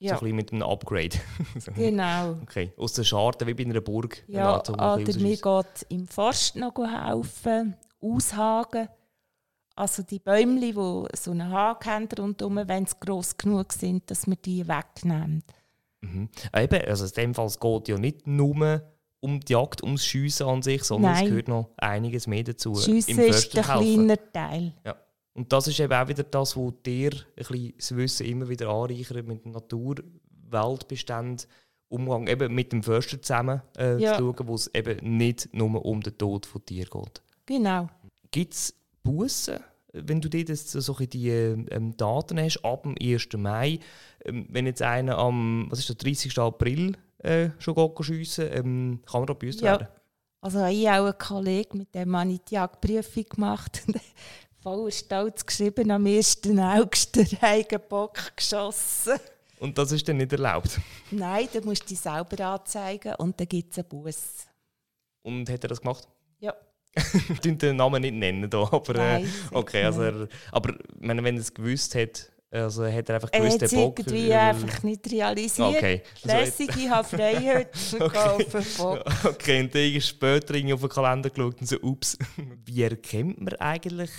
Ja. 0.00 0.10
So 0.10 0.14
ein 0.14 0.20
bisschen 0.20 0.36
mit 0.36 0.52
einem 0.52 0.62
Upgrade. 0.62 1.16
genau. 1.74 2.36
Okay. 2.42 2.72
Aus 2.76 2.92
der 2.92 3.02
Scharte 3.02 3.46
wie 3.46 3.54
bei 3.54 3.64
einer 3.64 3.80
Burg. 3.80 4.24
Ja, 4.28 4.60
oder 4.60 4.96
mir 4.96 5.36
geht 5.36 5.86
im 5.88 6.06
Forst 6.06 6.54
noch 6.54 6.74
helfen, 6.76 7.74
aushagen. 8.00 8.88
Also 9.74 10.02
die 10.02 10.18
Bäume, 10.18 10.60
die 10.60 10.72
so 11.16 11.30
einen 11.32 11.50
Haken 11.50 11.90
haben 11.90 12.08
rundherum, 12.16 12.60
wenn 12.66 12.86
sie 12.86 12.96
gross 13.00 13.36
genug 13.36 13.72
sind, 13.72 14.08
dass 14.10 14.26
man 14.26 14.38
die 14.44 14.66
wegnehmen. 14.66 15.42
Mhm. 16.00 16.28
Eben, 16.54 16.84
also 16.84 17.04
in 17.04 17.12
dem 17.12 17.34
Fall 17.34 17.46
es 17.46 17.58
geht 17.58 17.88
ja 17.88 17.98
nicht 17.98 18.26
nur 18.26 18.82
um 19.20 19.40
die 19.40 19.52
Jagd, 19.52 19.82
ums 19.82 20.04
Schiessen 20.04 20.46
an 20.46 20.62
sich, 20.62 20.84
sondern 20.84 21.12
Nein. 21.12 21.24
es 21.24 21.28
gehört 21.30 21.48
noch 21.48 21.70
einiges 21.76 22.28
mehr 22.28 22.44
dazu. 22.44 22.76
Schiessen 22.76 23.18
ist 23.18 23.56
ein 23.56 23.62
kleiner 23.62 24.32
Teil. 24.32 24.74
Ja. 24.84 24.96
Und 25.38 25.52
das 25.52 25.68
ist 25.68 25.78
eben 25.78 25.92
auch 25.92 26.08
wieder 26.08 26.24
das, 26.24 26.56
was 26.56 26.72
dir 26.84 27.12
ein 27.12 27.22
bisschen 27.36 27.74
das 27.78 27.96
Wissen 27.96 28.26
immer 28.26 28.48
wieder 28.48 28.68
anreichert 28.70 29.24
mit 29.24 29.44
dem 29.44 29.52
Natur, 29.52 29.94
Weltbestand, 30.50 31.46
Umgang 31.88 32.26
eben 32.26 32.52
mit 32.52 32.72
dem 32.72 32.82
Förster 32.82 33.22
zusammen 33.22 33.62
äh, 33.78 34.02
ja. 34.02 34.18
zu 34.18 34.34
schauen, 34.34 34.48
wo 34.48 34.56
es 34.56 34.68
eben 34.74 35.16
nicht 35.16 35.48
nur 35.54 35.84
um 35.84 36.00
den 36.00 36.18
Tod 36.18 36.44
von 36.44 36.66
Tieren 36.66 36.90
geht. 36.90 37.22
Genau. 37.46 37.88
Gibt 38.32 38.52
es 38.52 38.74
Bussen, 39.04 39.60
wenn 39.92 40.20
du 40.20 40.28
dir 40.28 40.44
so 40.56 40.92
die 40.94 41.30
ähm, 41.30 41.96
Daten 41.96 42.40
hast, 42.40 42.64
ab 42.64 42.82
dem 42.82 42.96
1. 43.00 43.28
Mai, 43.36 43.78
ähm, 44.24 44.48
wenn 44.50 44.66
jetzt 44.66 44.82
einer 44.82 45.18
am 45.18 45.68
was 45.70 45.78
ist 45.78 45.88
der 45.88 45.96
30. 45.96 46.36
April 46.40 46.96
äh, 47.18 47.50
schon 47.60 47.76
schiessen 48.00 48.48
ähm, 48.50 49.02
kann 49.06 49.20
man 49.20 49.26
da 49.28 49.34
uns 49.34 49.60
ja. 49.60 49.66
werden? 49.66 49.86
Also 50.40 50.64
ich 50.66 50.88
habe 50.88 51.02
auch 51.02 51.04
einen 51.06 51.18
Kollegen, 51.18 51.78
mit 51.78 51.94
dem 51.94 52.16
habe 52.16 52.32
ich 52.32 52.40
die 52.40 52.54
Jagdprüfung 52.54 53.24
gemacht. 53.24 53.82
Voller 54.60 54.90
Stolz 54.90 55.46
geschrieben, 55.46 55.90
am 55.90 56.04
1. 56.04 56.40
August 56.58 57.14
den 57.14 57.28
eigenen 57.40 57.82
Bock 57.88 58.18
geschossen. 58.36 59.18
Und 59.60 59.78
das 59.78 59.92
ist 59.92 60.08
dann 60.08 60.16
nicht 60.16 60.32
erlaubt? 60.32 60.80
Nein, 61.10 61.48
du 61.52 61.60
musst 61.60 61.88
dich 61.88 62.00
selber 62.00 62.44
anzeigen 62.44 63.14
und 63.16 63.38
dann 63.38 63.48
gibt 63.48 63.72
es 63.72 63.78
einen 63.78 63.88
Bus. 63.88 64.46
Und 65.22 65.48
hat 65.48 65.62
er 65.64 65.68
das 65.68 65.80
gemacht? 65.80 66.08
Ja. 66.40 66.54
ich 67.28 67.38
den 67.40 67.76
Namen 67.76 68.02
nicht 68.02 68.14
nennen, 68.14 68.50
da, 68.50 68.62
aber 68.62 68.94
äh, 68.96 69.20
Nein, 69.20 69.32
okay, 69.52 69.84
also 69.84 70.02
er, 70.02 70.28
aber 70.50 70.74
meine, 70.98 71.22
wenn 71.22 71.36
er 71.36 71.40
es 71.40 71.54
gewusst 71.54 71.94
hat, 71.94 72.30
also 72.50 72.84
hat 72.84 73.08
er 73.08 73.16
einfach 73.16 73.30
gewusst, 73.30 73.60
der 73.60 73.68
Bock... 73.68 73.98
irgendwie 73.98 74.32
einfach 74.32 74.82
nicht 74.82 75.10
realisiert. 75.10 75.68
Okay. 75.68 76.02
Lässig, 76.24 76.76
ich 76.76 76.88
habe 76.88 77.06
frei 77.06 77.34
heute 77.34 77.78
verkaufen 77.96 78.64
Bock. 78.76 79.04
Okay, 79.24 79.60
und 79.60 79.74
dann 79.74 80.00
später 80.00 80.54
auf 80.74 80.80
den 80.80 80.88
Kalender 80.88 81.30
geschaut 81.30 81.60
und 81.60 81.66
so, 81.66 81.76
ups, 81.80 82.18
wie 82.64 82.82
erkennt 82.82 83.40
man 83.40 83.54
eigentlich 83.54 84.10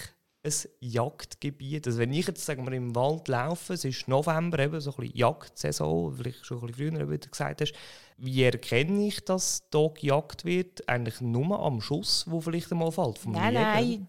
ein 0.43 0.53
Jagdgebiet? 0.79 1.87
Also 1.87 1.99
wenn 1.99 2.13
ich 2.13 2.27
jetzt 2.27 2.45
sagen 2.45 2.65
wir, 2.65 2.73
im 2.73 2.95
Wald 2.95 3.27
laufe, 3.27 3.73
es 3.73 3.85
ist 3.85 4.07
November, 4.07 4.59
eben 4.59 4.79
so 4.79 4.91
ein 4.91 4.97
bisschen 4.97 5.17
Jagdsaison, 5.17 6.13
vielleicht 6.13 6.45
schon 6.45 6.59
ein 6.59 6.67
bisschen 6.67 6.91
früher, 6.93 7.09
wie 7.09 7.17
du 7.17 7.29
gesagt 7.29 7.61
hast, 7.61 7.73
wie 8.17 8.43
erkenne 8.43 9.07
ich, 9.07 9.23
dass 9.23 9.63
hier 9.71 9.89
gejagt 9.93 10.45
wird? 10.45 10.87
Eigentlich 10.87 11.21
nur 11.21 11.59
am 11.59 11.81
Schuss, 11.81 12.25
wo 12.27 12.39
vielleicht 12.41 12.71
einmal 12.71 12.91
fällt 12.91 13.17
vom 13.17 13.33
Nein, 13.33 13.53
Jäger? 13.53 13.63
nein, 13.63 14.05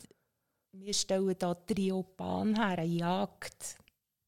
wir 0.73 0.95
stellen 0.95 1.35
hier 1.39 1.57
Triopan 1.67 2.55
her, 2.57 2.79
eine 2.79 2.85
Jagd. 2.85 3.77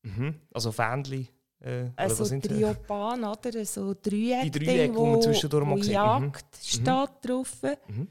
Mhm. 0.03 0.41
Also 0.53 0.73
Fähnchen? 0.73 1.29
Äh, 1.61 1.91
also 1.95 2.25
Triopan, 2.41 3.23
oder? 3.25 3.65
So 3.65 3.95
Dreiecke, 3.95 4.51
die 4.51 4.65
Dreiecke, 4.65 4.95
wo, 4.97 5.07
man 5.07 5.23
zwischendurch 5.23 5.65
mal 5.65 5.83
sieht. 5.83 5.93
Jagd 5.93 6.45
mhm. 6.45 6.65
steht 6.65 6.87
mhm. 6.87 7.29
drauf. 7.29 7.63
Mhm. 7.87 8.09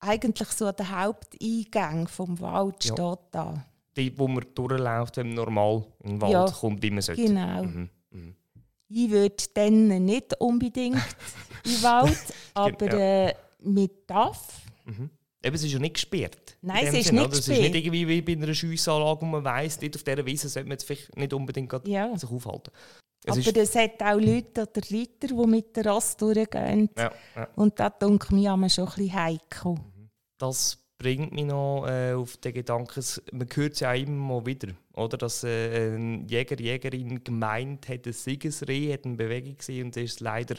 Eigentlich 0.00 0.48
so 0.48 0.70
der 0.72 1.02
Haupteingang 1.02 2.08
vom 2.08 2.40
Wald 2.40 2.84
ja. 2.84 2.94
steht 2.94 3.18
da. 3.32 3.64
Die, 3.96 4.16
wo 4.18 4.28
man 4.28 4.44
durchläuft, 4.54 5.16
wenn 5.18 5.28
man 5.28 5.36
normal 5.36 5.84
in 6.04 6.10
den 6.10 6.20
Wald 6.22 6.32
ja, 6.32 6.46
kommt, 6.46 6.82
wie 6.82 6.90
man 6.90 7.02
sollte. 7.02 7.22
Genau. 7.22 7.64
Mhm. 7.64 7.90
Mhm. 8.10 8.34
Ich 8.88 9.10
würde 9.10 9.44
dann 9.54 10.04
nicht 10.04 10.40
unbedingt 10.40 10.96
in 11.64 11.72
den 11.72 11.82
Wald, 11.82 12.34
aber 12.54 12.86
ja. 12.86 13.28
äh, 13.28 13.34
mit 13.60 14.08
DAF. 14.08 14.62
Mhm. 14.84 15.10
Eben, 15.42 15.54
es 15.54 15.64
ist 15.64 15.72
ja 15.72 15.78
nicht 15.78 15.94
gesperrt. 15.94 16.56
Nein, 16.60 16.86
es 16.86 16.94
ist 16.94 17.06
Sinn, 17.06 17.16
nicht 17.16 17.30
gesperrt. 17.30 17.32
Es 17.32 17.48
ist 17.48 17.72
nicht 17.72 17.74
irgendwie 17.74 18.08
wie 18.08 18.22
bei 18.22 18.32
einer 18.32 18.54
Schiessanlage, 18.54 19.22
wo 19.22 19.26
man 19.26 19.44
weiss, 19.44 19.78
dort 19.78 19.96
auf 19.96 20.02
dieser 20.02 20.26
Wiese 20.26 20.48
sollte 20.48 20.68
man 20.68 20.72
jetzt 20.72 20.84
vielleicht 20.84 21.16
nicht 21.16 21.32
unbedingt 21.32 21.72
ja. 21.86 22.16
sich 22.16 22.30
aufhalten. 22.30 22.70
Es 23.24 23.48
Aber 23.48 23.60
es 23.60 23.74
hat 23.74 24.02
auch 24.02 24.18
Leute 24.18 24.62
oder 24.62 24.80
Reiter, 24.90 25.28
die 25.28 25.46
mit 25.46 25.76
der 25.76 25.86
Rast 25.86 26.20
durchgehen. 26.22 26.88
Ja, 26.96 27.12
ja. 27.36 27.48
Und 27.54 27.78
das 27.78 27.92
denke 28.00 28.26
ich 28.26 28.30
mir 28.32 28.70
schon 28.70 28.88
ein 28.88 28.94
bisschen 28.94 29.12
heikel. 29.12 29.74
Das 30.40 30.78
bringt 30.96 31.32
mich 31.32 31.44
noch 31.44 31.86
äh, 31.86 32.14
auf 32.14 32.38
den 32.38 32.54
Gedanken, 32.54 33.04
man 33.32 33.48
hört 33.52 33.74
es 33.74 33.80
ja 33.80 33.92
immer 33.92 34.44
wieder, 34.46 34.68
oder? 34.94 35.18
dass 35.18 35.44
äh, 35.44 35.94
ein 35.94 36.26
Jäger, 36.26 36.58
Jägerin 36.58 37.22
gemeint 37.22 37.88
hat, 37.88 38.06
ein 38.06 38.12
Siegesreh 38.12 38.92
hat 38.92 39.04
eine 39.04 39.16
Bewegung 39.16 39.56
gesehen 39.56 39.86
und 39.86 39.96
es 39.98 40.22
war 40.22 40.32
leider 40.32 40.56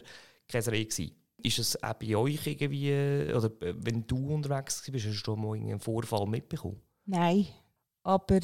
kein 0.48 0.62
Reh. 0.64 0.86
Gewesen. 0.86 1.16
Ist 1.44 1.58
es 1.58 1.84
auch 1.84 1.94
bei 1.96 2.16
euch 2.16 2.46
irgendwie, 2.46 3.34
oder 3.36 3.52
wenn 3.60 4.06
du 4.06 4.36
unterwegs 4.36 4.84
bist, 4.92 5.08
hast 5.08 5.24
du 5.24 5.36
mal 5.36 5.56
einen 5.56 5.80
Vorfall 5.80 6.28
mitbekommen? 6.28 6.80
Nein, 7.06 7.48
aber 8.04 8.40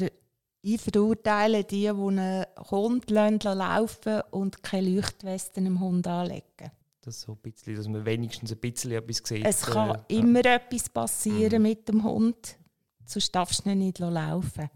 ich 0.63 0.82
verurteile 0.82 1.63
die, 1.63 1.82
die 1.82 1.89
einen 1.89 2.45
Hund 2.71 3.12
laufen 3.12 4.21
und 4.32 4.63
keine 4.63 4.89
Leuchtwesten 4.89 5.65
dem 5.65 5.80
Hund 5.80 6.08
anlegen. 6.08 6.71
Das 7.08 7.22
so 7.22 7.32
ein 7.32 7.38
bisschen, 7.38 7.74
dass 7.74 7.88
man 7.88 8.06
wenigstens 8.06 8.52
ein 8.52 8.58
bisschen 8.58 8.91
etwas 8.91 9.22
sieht. 9.24 9.46
Es 9.46 9.62
kann 9.62 9.96
äh, 10.10 10.17
immer 10.17 10.43
ja. 10.43 10.56
etwas 10.56 10.89
passieren 10.89 11.62
mhm. 11.62 11.70
mit 11.70 11.88
dem 11.88 12.04
Hund, 12.04 12.58
sonst 13.06 13.34
darfst 13.34 13.65
du 13.65 13.74
nicht 13.74 14.00
laufen. 14.00 14.70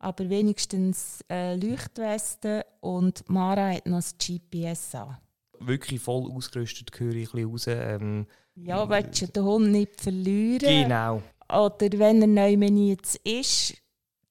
Aber 0.00 0.28
wenigstens 0.28 1.24
äh, 1.30 1.56
Leuchtwesten 1.56 2.62
und 2.82 3.26
Mara 3.30 3.70
hat 3.70 3.86
noch 3.86 3.96
das 3.96 4.14
GPS 4.18 4.96
an 4.96 5.16
wirklich 5.60 5.98
voll 5.98 6.30
ausgerüstet, 6.30 6.90
höre 7.00 7.14
ich 7.14 7.32
ein 7.32 7.44
raus. 7.46 7.68
Ähm, 7.68 8.26
ja, 8.56 8.86
willst 8.86 9.22
du 9.22 9.26
den 9.28 9.44
Hund 9.44 9.70
nicht 9.70 9.98
verlieren? 9.98 10.82
Genau. 10.82 11.22
Oder 11.48 11.98
wenn 11.98 12.20
er 12.20 12.28
neu 12.28 12.66
jetzt 12.90 13.16
ist, 13.24 13.74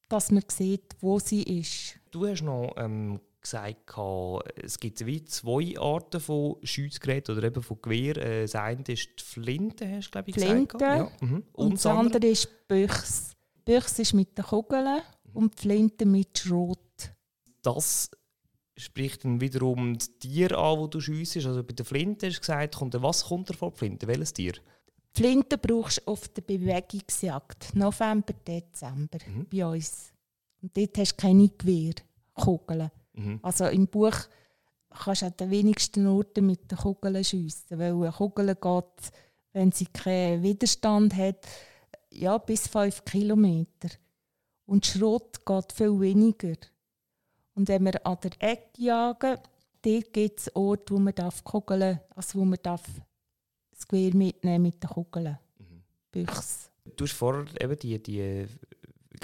dass 0.09 0.29
man 0.29 0.43
sieht, 0.47 0.95
wo 0.99 1.17
sie 1.17 1.41
ist. 1.41 1.99
Du 2.11 2.27
hast 2.27 2.43
noch 2.43 2.75
ähm, 2.77 3.19
gesagt, 3.43 3.91
es 4.55 4.79
gibt 4.79 5.05
wie 5.05 5.23
zwei 5.25 5.77
Arten 5.77 6.19
von 6.19 6.55
Schussgeräten 6.63 7.37
oder 7.37 7.47
eben 7.47 7.61
von 7.61 7.81
Gewehr. 7.81 8.17
Äh, 8.17 8.41
das 8.43 8.55
eine 8.55 8.83
ist 8.87 9.09
die 9.19 9.23
Flinte, 9.23 9.87
hast 9.89 10.07
du 10.07 10.11
glaube 10.11 10.29
ich 10.29 10.35
Flinte, 10.35 10.77
gesagt. 10.77 11.21
Ja. 11.21 11.27
Mhm. 11.27 11.43
Und, 11.51 11.65
und 11.65 11.73
das 11.73 11.85
andere, 11.85 12.15
andere 12.15 12.31
ist 12.31 12.67
Büchs. 12.67 13.35
Büchs 13.65 13.99
ist 13.99 14.13
mit 14.13 14.37
den 14.37 14.45
Kugeln 14.45 15.01
mhm. 15.25 15.35
und 15.35 15.57
die 15.57 15.61
Flinte 15.61 16.05
mit 16.05 16.39
Schrot. 16.39 16.79
Das 17.61 18.09
spricht 18.75 19.23
dann 19.23 19.39
wiederum 19.39 19.97
das 19.97 20.17
Tier 20.19 20.57
an, 20.57 20.79
das 20.79 20.89
du 20.89 20.99
schiessest. 21.01 21.45
Also 21.45 21.63
bei 21.63 21.73
der 21.73 21.85
Flinte 21.85 22.27
hast 22.27 22.37
du 22.37 22.41
gesagt, 22.41 22.75
kommt, 22.75 23.01
was 23.01 23.25
kommt 23.25 23.49
da 23.49 23.53
vor 23.53 23.71
die 23.71 23.77
Flinte? 23.77 24.07
Welches 24.07 24.33
Tier? 24.33 24.53
Die 25.15 25.21
Flinte 25.21 25.57
brauchst 25.57 25.99
du 25.99 26.11
auf 26.11 26.27
der 26.29 26.41
Bewegungsjagd. 26.41 27.75
November, 27.75 28.33
Dezember 28.47 29.19
mhm. 29.27 29.45
bei 29.51 29.65
uns. 29.65 30.11
Und 30.61 30.75
dort 30.75 30.97
hast 30.97 31.13
du 31.13 31.21
keine 31.21 31.49
Gewehrkugeln. 31.49 32.89
Mhm. 33.13 33.39
Also 33.41 33.65
im 33.65 33.87
Buch 33.87 34.15
kannst 34.89 35.21
du 35.21 35.25
an 35.27 35.37
den 35.39 35.51
wenigsten 35.51 36.07
Orten 36.07 36.45
mit 36.45 36.69
den 36.69 36.77
Kugeln 36.77 37.23
schiessen. 37.23 37.79
Weil 37.79 37.93
eine 37.93 38.11
Kugel 38.11 38.55
geht, 38.55 39.11
wenn 39.53 39.71
sie 39.71 39.85
keinen 39.85 40.43
Widerstand 40.43 41.15
hat, 41.15 41.47
ja, 42.09 42.37
bis 42.37 42.67
5 42.67 43.03
Kilometer. 43.05 43.89
Und 44.65 44.85
Schrot 44.85 45.45
geht 45.45 45.73
viel 45.73 45.99
weniger. 45.99 46.55
Und 47.55 47.67
wenn 47.67 47.85
wir 47.85 48.05
an 48.05 48.17
der 48.23 48.31
Ecke 48.39 48.81
jagen, 48.81 49.37
dort 49.81 50.13
gibt 50.13 50.39
es 50.39 50.55
Orte, 50.55 50.93
wo 50.93 50.99
man 50.99 51.13
darf 51.13 51.43
kugeln 51.43 51.99
also 52.15 52.39
wo 52.39 52.45
man 52.45 52.59
darf 52.61 52.83
das 53.71 53.87
Gewehr 53.87 54.15
mitnehmen 54.15 54.63
mit 54.63 54.81
den 54.81 54.89
Kugeln. 54.89 55.37
Mhm. 55.59 55.83
Büchs. 56.11 56.71
Du 56.95 57.05
hast 57.05 57.13
vorher 57.13 57.45
eben 57.61 57.79
die, 57.79 58.01
die 58.01 58.47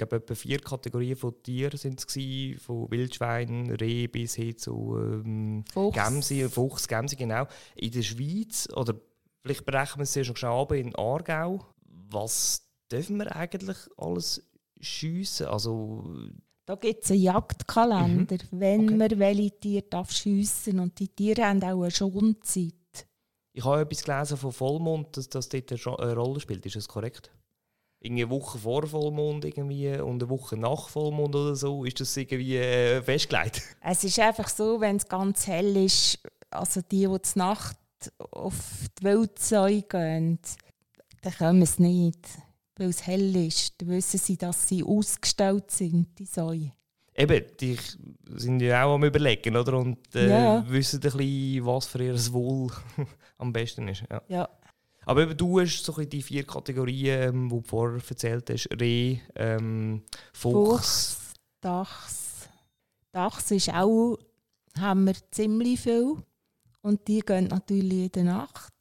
glaube, 0.08 0.16
etwa 0.16 0.34
vier 0.34 0.58
Kategorien 0.58 1.16
von 1.16 1.34
Tieren 1.42 1.78
sind 1.78 2.04
es 2.04 2.62
von 2.62 2.90
Wildschwein, 2.90 3.70
Reh 3.80 4.06
bis 4.08 4.34
hin 4.34 4.56
zu 4.56 4.96
ähm, 4.98 5.64
Fuchs. 5.72 5.96
Gämse, 5.96 6.48
Fuchs, 6.50 6.88
Gämse, 6.88 7.16
genau. 7.16 7.46
In 7.76 7.90
der 7.92 8.02
Schweiz, 8.02 8.68
oder 8.74 8.94
vielleicht 9.42 9.64
berechnen 9.64 9.98
wir 9.98 10.02
es 10.04 10.14
ja 10.14 10.24
schon 10.24 10.36
schnell 10.36 10.66
in 10.78 10.94
Aargau, 10.96 11.66
was 12.10 12.66
dürfen 12.90 13.18
wir 13.18 13.34
eigentlich 13.36 13.76
alles 13.96 14.42
schiessen? 14.80 15.46
Also, 15.46 16.04
Da 16.66 16.74
gibt 16.76 17.04
es 17.04 17.10
einen 17.10 17.20
Jagdkalender, 17.22 18.38
wenn 18.50 18.82
Mhm. 18.82 18.86
Okay. 18.88 18.96
man 18.96 19.18
welche 19.18 19.60
Tiere 19.60 19.84
darf 19.88 20.10
schiessen 20.12 20.78
Und 20.80 20.98
die 20.98 21.08
Tiere 21.08 21.44
haben 21.44 21.62
auch 21.62 21.82
eine 21.82 21.90
Schonzeit. 21.90 22.74
ich 23.52 23.64
habe 23.64 23.82
etwas 23.82 24.04
gelesen 24.04 24.36
von 24.36 24.52
Vollmond, 24.52 25.16
dass 25.16 25.28
das 25.28 25.48
dort 25.48 25.72
eine 25.72 26.14
Rolle 26.14 26.40
spielt. 26.40 26.64
Ist 26.66 26.76
das 26.76 26.88
korrekt? 26.88 27.32
Irgendwie 28.02 28.22
eine 28.22 28.30
Woche 28.30 28.58
vor 28.58 28.86
Vollmond 28.86 29.44
irgendwie 29.44 29.90
und 30.00 30.22
eine 30.22 30.30
Woche 30.30 30.56
nach 30.56 30.88
Vollmond 30.88 31.34
oder 31.36 31.54
so. 31.54 31.84
Ist 31.84 32.00
das 32.00 32.16
irgendwie 32.16 32.56
äh, 32.56 33.02
festgelegt? 33.02 33.62
Es 33.82 34.02
ist 34.04 34.18
einfach 34.18 34.48
so, 34.48 34.80
wenn 34.80 34.96
es 34.96 35.06
ganz 35.06 35.46
hell 35.46 35.76
ist, 35.76 36.18
also 36.50 36.80
die, 36.80 37.06
die 37.06 37.22
zur 37.22 37.38
Nacht 37.42 37.76
auf 38.30 38.54
die 38.98 39.04
Wildsäue 39.04 39.82
gehen, 39.82 40.38
dann 41.22 41.32
können 41.34 41.62
es 41.62 41.78
nicht. 41.78 42.18
Weil 42.76 42.88
es 42.88 43.06
hell 43.06 43.36
ist, 43.36 43.74
dann 43.82 43.88
wissen 43.90 44.18
sie, 44.18 44.38
dass 44.38 44.66
sie 44.66 44.82
ausgestellt 44.82 45.70
sind, 45.70 46.18
die 46.18 46.24
Säue. 46.24 46.72
Eben, 47.14 47.44
die 47.60 47.76
sind 48.36 48.60
ja 48.62 48.84
auch 48.84 48.94
am 48.94 49.04
Überlegen, 49.04 49.54
oder? 49.54 49.74
Und 49.76 49.98
äh, 50.14 50.30
Ja. 50.30 50.64
wissen 50.70 50.96
ein 50.96 51.00
bisschen, 51.02 51.66
was 51.66 51.86
für 51.86 52.02
ihr 52.02 52.32
Wohl 52.32 52.70
am 53.36 53.52
besten 53.52 53.88
ist. 53.88 54.04
Ja. 54.10 54.22
Ja, 54.28 54.48
Aber 55.10 55.22
eben, 55.22 55.36
du 55.36 55.58
hast 55.58 55.82
so 55.84 55.92
die 55.92 56.22
vier 56.22 56.44
Kategorien, 56.44 57.20
ähm, 57.34 57.48
die 57.48 57.56
du 57.56 57.62
vorher 57.62 58.00
erzählt 58.08 58.48
hast: 58.48 58.68
Reh, 58.80 59.18
ähm, 59.34 60.04
Fuchs. 60.32 61.14
Fuchs, 61.16 61.32
Dachs. 61.60 62.48
Dachs 63.10 63.50
ist 63.50 63.70
auch, 63.70 64.16
haben 64.78 65.06
wir 65.06 65.14
ziemlich 65.32 65.80
viel. 65.80 66.14
Und 66.82 67.08
die 67.08 67.20
gehen 67.20 67.48
natürlich 67.48 68.04
in 68.04 68.12
der 68.12 68.24
Nacht. 68.24 68.72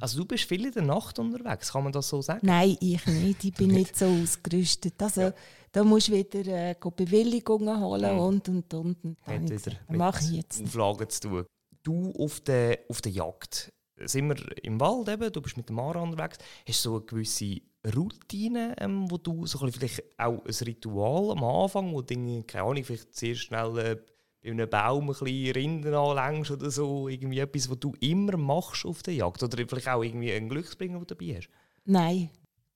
Also, 0.00 0.18
du 0.18 0.24
bist 0.24 0.42
viel 0.42 0.66
in 0.66 0.72
der 0.72 0.82
Nacht 0.82 1.20
unterwegs, 1.20 1.70
kann 1.70 1.84
man 1.84 1.92
das 1.92 2.08
so 2.08 2.20
sagen? 2.20 2.40
Nein, 2.44 2.76
ich 2.80 3.06
nicht. 3.06 3.44
Ich 3.44 3.54
bin 3.54 3.68
nicht 3.70 3.96
so 3.96 4.06
ausgerüstet. 4.06 5.00
Also, 5.00 5.20
Ja. 5.20 5.34
da 5.70 5.84
musst 5.84 6.08
du 6.08 6.14
wieder 6.14 6.44
äh, 6.46 6.74
Bewilligungen 6.96 7.80
holen 7.80 8.18
und 8.18 8.48
und 8.48 8.74
und. 8.74 9.04
und 9.04 9.18
dann 9.24 9.44
Hat 9.44 9.50
wieder 9.50 9.76
mit 9.88 10.20
ich 10.22 10.30
jetzt. 10.32 10.62
Auflagen 10.64 11.08
zu 11.08 11.20
tun. 11.20 11.46
Du 11.84 12.12
auf 12.18 12.40
der, 12.40 12.80
auf 12.88 13.00
der 13.02 13.12
Jagd, 13.12 13.72
sind 13.96 14.28
wir 14.28 14.64
im 14.64 14.80
Wald 14.80 15.08
eben, 15.08 15.32
du 15.32 15.40
bist 15.40 15.56
mit 15.56 15.68
dem 15.68 15.76
Mara 15.76 16.00
unterwegs, 16.00 16.38
hast 16.66 16.84
du 16.84 16.90
so 16.90 16.96
eine 16.96 17.04
gewisse 17.04 17.60
Routine, 17.94 18.74
ähm, 18.78 19.10
wo 19.10 19.18
du 19.18 19.46
so 19.46 19.60
ein 19.64 19.72
vielleicht 19.72 20.02
auch 20.18 20.44
ein 20.44 20.66
Ritual 20.66 21.32
am 21.32 21.44
Anfang, 21.44 21.92
wo 21.92 22.02
Dinge, 22.02 22.42
keine 22.44 22.64
Ahnung, 22.64 22.84
vielleicht 22.84 23.14
sehr 23.14 23.34
schnell 23.34 23.78
äh, 23.78 23.96
bei 24.42 24.50
einem 24.50 24.68
Baum 24.68 25.04
ein 25.04 25.06
bisschen 25.18 25.52
Rinden 25.52 25.94
anlängst 25.94 26.50
oder 26.50 26.70
so, 26.70 27.08
irgendwie 27.08 27.38
etwas, 27.38 27.70
was 27.70 27.78
du 27.78 27.94
immer 28.00 28.36
machst 28.36 28.84
auf 28.84 29.02
der 29.02 29.14
Jagd 29.14 29.42
oder 29.42 29.56
vielleicht 29.56 29.88
auch 29.88 30.02
irgendwie 30.02 30.32
einen 30.32 30.48
Glücksbringer, 30.48 30.98
den 30.98 31.06
du 31.06 31.14
dabei 31.14 31.36
hast. 31.38 31.48
Nein. 31.84 32.30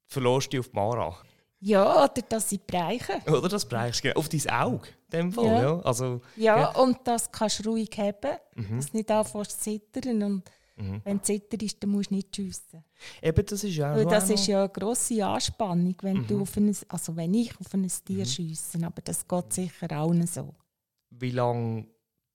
Verlässt 0.07 0.52
dich 0.52 0.61
auf 0.61 0.68
die 0.68 0.76
Mara. 0.76 1.16
Ja, 1.61 2.04
oder 2.04 2.22
dass 2.28 2.48
sie 2.48 2.61
bereichen. 2.64 3.20
Oder 3.26 3.48
das 3.48 3.66
brauchst 3.66 4.04
du 4.04 4.09
genau. 4.09 4.20
auf 4.20 4.28
dein 4.28 4.48
Auge, 4.48 4.88
in 5.12 5.18
dem 5.18 5.33
Fall. 5.33 5.46
Ja. 5.46 5.62
Ja. 5.62 5.81
Also, 5.81 6.20
Ja, 6.37 6.59
Ja. 6.59 6.68
und 6.81 6.98
das 7.04 7.31
kannst 7.33 7.64
du 7.64 7.70
ruhig 7.70 7.90
haben, 7.98 8.38
mhm. 8.54 8.76
dass 8.76 8.90
du 8.90 8.96
nicht 8.96 9.11
anfängst 9.11 9.62
zu 9.62 9.81
zittern. 9.92 10.22
Und 10.22 10.50
Mhm. 10.78 11.00
wenn 11.04 11.16
du 11.18 11.22
zitterst, 11.24 11.82
dann 11.82 11.90
musst 11.90 12.10
du 12.10 12.14
nicht 12.14 12.34
schiessen. 12.34 12.84
Eben, 13.22 13.44
das 13.46 13.64
ist 13.64 13.74
ja 13.74 13.94
Weil 13.94 14.06
das 14.06 14.30
ist 14.30 14.46
ja 14.46 14.60
eine 14.60 14.68
grosse 14.68 15.24
Anspannung, 15.26 15.94
wenn 16.02 16.26
du 16.26 16.36
Mhm. 16.36 16.42
auf 16.42 16.56
ein, 16.56 16.76
also 16.88 17.16
wenn 17.16 17.34
ich 17.34 17.58
auf 17.60 17.72
ein 17.74 17.86
Tier 18.04 18.24
schiesse. 18.24 18.78
Aber 18.84 19.02
das 19.02 19.26
geht 19.26 19.52
sicher 19.52 20.00
auch 20.00 20.14
so. 20.26 20.54
Wie 21.10 21.30
lange 21.30 21.86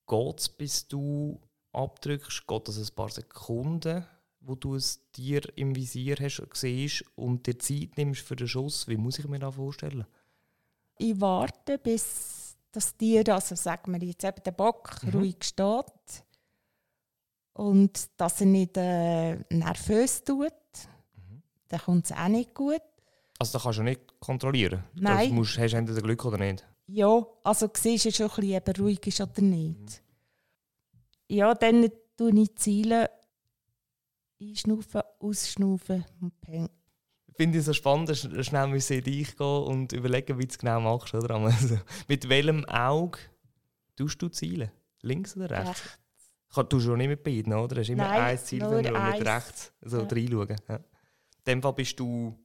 geht 0.08 0.40
es, 0.40 0.50
bis 0.50 0.88
du 0.88 1.40
abdrückst? 1.72 2.46
Geht 2.48 2.68
das 2.68 2.78
ein 2.78 2.96
paar 2.96 3.10
Sekunden, 3.10 4.06
wo 4.42 4.56
du 4.56 4.76
ein 4.76 4.84
Tier 5.14 5.42
im 5.58 5.76
Visier 5.76 6.18
hast, 6.20 6.42
siehst 6.54 7.04
und 7.16 7.48
dir 7.48 7.58
Zeit 7.60 7.92
nimmst 7.98 8.22
für 8.22 8.36
den 8.36 8.48
Schuss? 8.48 8.88
Wie 8.88 8.98
muss 8.98 9.20
ich 9.20 9.28
mir 9.28 9.40
das 9.40 9.56
vorstellen? 9.56 10.06
Ich 10.98 11.20
warte, 11.20 11.78
bis 11.78 12.56
das 12.72 12.96
Tier, 12.98 13.28
also 13.34 13.56
sagen 13.56 13.92
wir 13.94 14.06
jetzt 14.08 14.24
eben 14.24 14.44
der 14.44 14.52
Bock, 14.52 15.02
Mhm. 15.04 15.10
ruhig 15.12 15.38
steht. 15.44 16.24
Und 17.54 18.10
dass 18.18 18.42
er 18.42 18.48
nicht 18.48 18.78
äh, 18.78 19.36
nervös 19.50 20.24
tut. 20.24 20.52
Mhm. 21.16 21.44
Dann 21.68 21.80
kommt 21.80 22.06
es 22.06 22.12
auch 22.12 22.28
nicht 22.28 22.54
gut. 22.54 22.82
Also 23.40 23.54
das 23.54 23.64
kannst 23.64 23.80
du 23.80 23.84
nicht 23.84 24.20
kontrollieren. 24.20 24.84
Nein. 24.96 25.30
Du 25.30 25.36
musst, 25.36 25.58
hast 25.58 25.74
entweder 25.74 26.02
Glück 26.02 26.26
oder 26.26 26.38
nicht. 26.38 26.66
Ja, 26.88 27.26
also 27.44 27.70
siehst 27.76 28.06
du 28.06 28.12
schon 28.12 28.30
ein 28.30 28.36
bisschen, 28.36 28.58
ob 28.58 28.68
er 28.68 28.78
ruhig 28.80 29.08
ist 29.08 29.22
oder 29.22 29.42
nicht. 29.42 29.80
Mhm. 29.80 29.90
Ja, 31.28 31.54
dann 31.54 31.90
tue 32.18 32.42
ich 32.42 32.56
Ziele 32.56 33.10
einschnaufen, 34.42 35.02
ausschnaufen 35.20 36.06
und 36.22 36.40
peng. 36.42 36.70
Ich 37.28 37.36
finde 37.36 37.60
es 37.60 37.66
so 37.66 37.74
spannend, 37.74 38.10
dass 38.10 38.22
du 38.22 38.44
schnell 38.44 38.68
müssen 38.68 38.98
in 38.98 39.04
dich 39.04 39.36
gehen 39.36 39.64
und 39.64 39.92
überlegen, 39.92 40.38
wie 40.38 40.46
du 40.46 40.52
es 40.52 40.58
genau 40.58 40.80
machst. 40.80 41.16
Oder? 41.16 41.36
Also, 41.36 41.80
mit 42.08 42.30
welchem 42.30 42.66
Auge 42.66 43.18
tust 43.96 44.22
du 44.22 44.30
zielen? 44.30 44.72
Links 45.02 45.36
oder 45.36 45.50
rechts? 45.50 46.00
Kann- 46.54 46.70
Du 46.70 46.80
schon 46.80 46.98
nicht 46.98 47.08
mit 47.08 47.24
beiden, 47.24 47.54
oder? 47.54 47.76
Du 47.76 47.82
hast 47.82 47.90
immer 47.90 48.08
Nein, 48.08 48.22
ein 48.22 48.38
Ziel 48.38 48.60
nur 48.60 48.78
und 48.78 48.84
mit 48.84 49.26
rechts 49.26 49.74
so 49.82 50.02
Ja. 50.02 50.08
reinschauen. 50.08 50.56
Ja. 50.70 50.76
In 50.76 50.84
dem 51.48 51.62
Fall 51.62 51.74
bist 51.74 52.00
du 52.00 52.38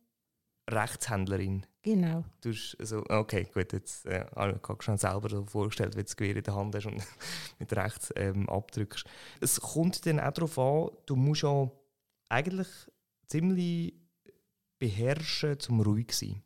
Rechtshändlerin. 0.71 1.64
Genau. 1.83 2.25
Du 2.42 2.51
hast 2.51 2.77
so, 2.81 3.03
okay, 3.09 3.47
gut, 3.55 3.73
jetzt 3.73 4.05
äh, 4.07 4.27
habe 4.37 4.53
ich 4.57 4.62
gerade 4.62 4.83
schon 4.83 4.99
selber 4.99 5.29
so 5.31 5.44
vorgestellt, 5.44 5.94
wie 5.94 5.99
du 6.01 6.05
das 6.05 6.16
Gewehr 6.16 6.37
in 6.37 6.42
der 6.42 6.55
Hand 6.55 6.75
hast 6.75 6.87
und 6.87 6.97
mit 7.59 7.73
rechts 7.73 8.12
ähm, 8.16 8.49
abdrückst. 8.49 9.05
Es 9.40 9.61
kommt 9.61 10.05
dann 10.05 10.21
auch 10.21 10.33
darauf 10.33 10.59
an, 10.59 10.90
du 11.07 11.16
musst 11.16 11.42
ja 11.42 11.71
eigentlich 12.29 12.68
ziemlich 13.27 13.94
beherrschen, 14.79 15.59
zum 15.59 15.81
ruhig 15.81 16.09
zu 16.11 16.27
sein. 16.27 16.42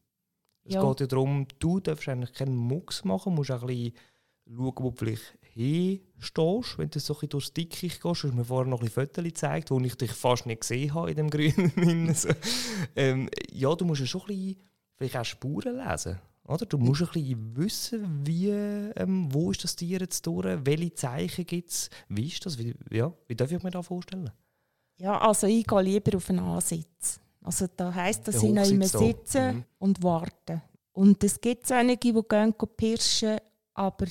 Es 0.65 0.75
Ja. 0.75 0.83
geht 0.89 1.01
ja 1.01 1.07
darum, 1.07 1.47
du 1.59 1.81
darfst 1.81 2.09
eigentlich 2.09 2.33
keinen 2.33 2.55
Mucks 2.57 3.05
machen, 3.05 3.35
musst 3.35 3.51
auch 3.51 3.63
ein 3.63 3.67
bisschen 3.69 3.95
schauen, 4.47 4.73
wo 4.77 4.91
du 4.91 4.97
vielleicht 4.97 5.39
hinstehst, 5.55 6.79
wenn 6.79 6.91
du 6.91 6.99
so 7.01 7.17
ein 7.21 7.29
durchs 7.29 7.53
Dickicht 7.53 8.01
gehst. 8.03 8.23
Du 8.25 8.29
hast 8.29 8.35
mir 8.35 8.45
vorher 8.45 8.69
noch 8.71 8.83
ein 8.83 8.89
Fotos 8.89 9.23
gezeigt, 9.25 9.71
wo 9.71 9.79
ich 9.81 9.95
dich 9.97 10.13
fast 10.13 10.47
nicht 10.47 10.61
gesehen 10.63 10.95
habe 10.95 11.11
in 11.11 11.17
dem 11.17 11.31
grünen 11.31 11.71
Innen. 11.77 12.15
so. 12.15 12.29
ähm, 12.97 13.29
Ja, 13.53 13.75
du 13.75 13.85
musst 13.85 14.01
ja 14.01 14.07
schon 14.07 14.23
ein 14.23 14.27
bisschen 14.29 14.57
vielleicht 14.97 15.17
auch 15.17 15.25
Spuren 15.25 15.77
lesen. 15.77 16.19
Oder? 16.45 16.67
Du 16.67 16.77
musst 16.77 17.03
ein 17.03 17.09
bisschen 17.13 17.57
wissen, 17.57 18.27
wie, 18.27 18.49
ähm, 18.51 19.29
wo 19.33 19.51
ist 19.53 19.63
das 19.63 19.77
Tier 19.77 20.01
jetzt 20.01 20.27
durch, 20.27 20.45
welche 20.65 20.93
Zeichen 20.95 21.47
gibt 21.47 21.71
es, 21.71 21.89
wie 22.09 22.27
ist 22.27 22.45
das, 22.45 22.59
wie, 22.59 22.75
ja, 22.91 23.13
wie 23.29 23.37
darf 23.37 23.53
ich 23.53 23.63
mir 23.63 23.71
das 23.71 23.87
vorstellen? 23.87 24.31
Ja, 24.99 25.21
also 25.21 25.47
ich 25.47 25.65
gehe 25.67 25.83
lieber 25.83 26.17
auf 26.17 26.29
einen 26.31 26.41
Ansitz. 26.41 27.21
Also 27.43 27.67
das 27.77 27.95
heisst, 27.95 28.27
dass 28.29 28.41
Der 28.41 28.49
ich 28.49 28.55
noch 28.55 28.69
immer 28.69 28.89
da. 28.89 28.99
sitze 28.99 29.53
Mhm. 29.53 29.65
und 29.79 30.03
warte. 30.03 30.63
Und 30.93 31.23
es 31.25 31.41
gibt 31.41 31.71
einige, 31.73 32.13
die 32.13 32.21
gerne 32.29 32.53
pirschen, 32.53 33.39
aber 33.75 34.07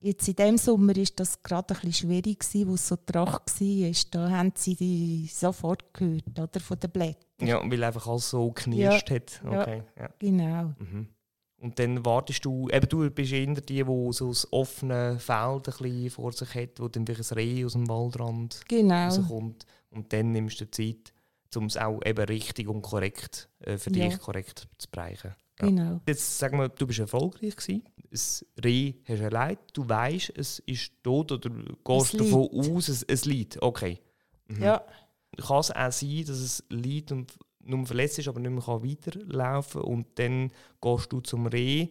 jetzt 0.00 0.26
in 0.28 0.36
diesem 0.36 0.58
Sommer 0.58 0.96
war 0.96 1.04
das 1.16 1.42
gerade 1.42 1.74
ein 1.74 1.80
bisschen 1.80 2.08
schwierig, 2.08 2.40
gewesen, 2.40 2.68
wo 2.68 2.74
es 2.74 2.88
so 2.88 2.96
trach 2.96 3.40
war. 3.46 3.92
Da 4.10 4.30
haben 4.30 4.52
sie 4.54 4.74
die 4.76 5.28
sofort 5.32 5.92
gehört, 5.94 6.38
oder, 6.38 6.60
von 6.60 6.78
den 6.80 6.90
Blättern. 6.90 7.46
Ja, 7.46 7.60
weil 7.70 7.84
einfach 7.84 8.06
alles 8.06 8.30
so 8.30 8.50
knirscht 8.52 9.10
hat. 9.10 9.40
Ja. 9.44 9.62
Okay, 9.62 9.82
ja. 9.98 10.08
Genau. 10.18 10.74
Mhm. 10.78 11.08
Und 11.62 11.78
dann 11.78 12.04
wartest 12.06 12.44
du, 12.46 12.70
eben 12.70 12.88
du 12.88 13.10
bist 13.10 13.32
eher 13.32 13.46
die, 13.54 13.84
die 13.84 14.12
so 14.12 14.30
ein 14.30 14.36
offenes 14.50 15.22
Feld 15.22 15.68
ein 15.68 15.74
bisschen 15.78 16.10
vor 16.10 16.32
sich 16.32 16.54
hat, 16.54 16.80
wo 16.80 16.88
dann 16.88 17.04
ein 17.06 17.14
Reh 17.36 17.64
aus 17.66 17.72
dem 17.72 17.86
Waldrand 17.88 18.62
Genau. 18.66 19.04
rauskommt. 19.08 19.66
Und 19.90 20.10
dann 20.12 20.32
nimmst 20.32 20.60
du 20.62 20.70
Zeit, 20.70 21.12
um 21.54 21.66
es 21.66 21.76
auch 21.76 22.00
eben 22.06 22.24
richtig 22.24 22.66
und 22.68 22.80
korrekt, 22.80 23.50
äh, 23.60 23.76
für 23.76 23.90
Ja. 23.94 24.08
dich 24.08 24.18
korrekt 24.18 24.68
zu 24.78 24.88
bereichen. 24.90 25.34
Ja. 25.60 25.66
Genau. 25.68 26.00
Jetzt 26.06 26.38
sagen 26.38 26.58
wir, 26.58 26.68
du 26.68 26.86
bist 26.86 26.98
erfolgreich 26.98 27.56
gewesen. 27.56 27.82
Das 28.10 28.44
Reh 28.64 28.94
hast 29.06 29.20
du 29.20 29.24
erlebt. 29.24 29.76
Du 29.76 29.88
weißt, 29.88 30.32
es 30.36 30.58
ist 30.60 30.92
tot 31.02 31.30
oder 31.32 31.50
gehst 31.84 32.14
Es 32.14 32.18
davon 32.18 32.48
aus, 32.52 32.88
es, 32.88 33.02
es 33.04 33.24
liegt. 33.24 33.62
Okay. 33.62 34.00
Mhm. 34.48 34.62
Ja. 34.62 34.84
Kann 35.38 35.60
es 35.60 35.70
auch 35.70 35.92
sein, 35.92 36.24
dass 36.26 36.38
es 36.38 36.64
liegt 36.70 37.12
und 37.12 37.32
nur 37.60 37.86
verletzt 37.86 38.18
ist, 38.18 38.26
aber 38.28 38.40
nicht 38.40 38.50
mehr 38.50 38.62
kann 38.64 38.82
weiterlaufen 38.84 39.82
kann. 39.82 39.90
Und 39.90 40.06
dann 40.18 40.50
gehst 40.80 41.12
du 41.12 41.20
zum 41.20 41.46
Reh. 41.46 41.88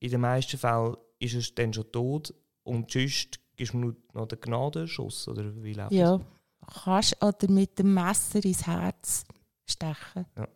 In 0.00 0.10
den 0.10 0.20
meisten 0.20 0.58
Fällen 0.58 0.96
ist 1.18 1.34
es 1.34 1.54
dann 1.54 1.72
schon 1.72 1.90
tot. 1.92 2.34
Und 2.64 2.90
sonst 2.90 3.38
gibst 3.56 3.74
du 3.74 3.78
nur 3.78 3.96
noch 4.14 4.26
den 4.26 4.40
Gnadenschuss. 4.40 5.28
Oder 5.28 5.62
wie 5.62 5.74
läuft 5.74 5.92
Ja. 5.92 6.18
das? 6.18 6.82
Kannst 6.84 7.22
oder 7.22 7.50
mit 7.50 7.78
dem 7.78 7.94
Messer 7.94 8.44
ins 8.44 8.66
Herz 8.66 9.24
stechen. 9.66 10.26
Ja. 10.36 10.48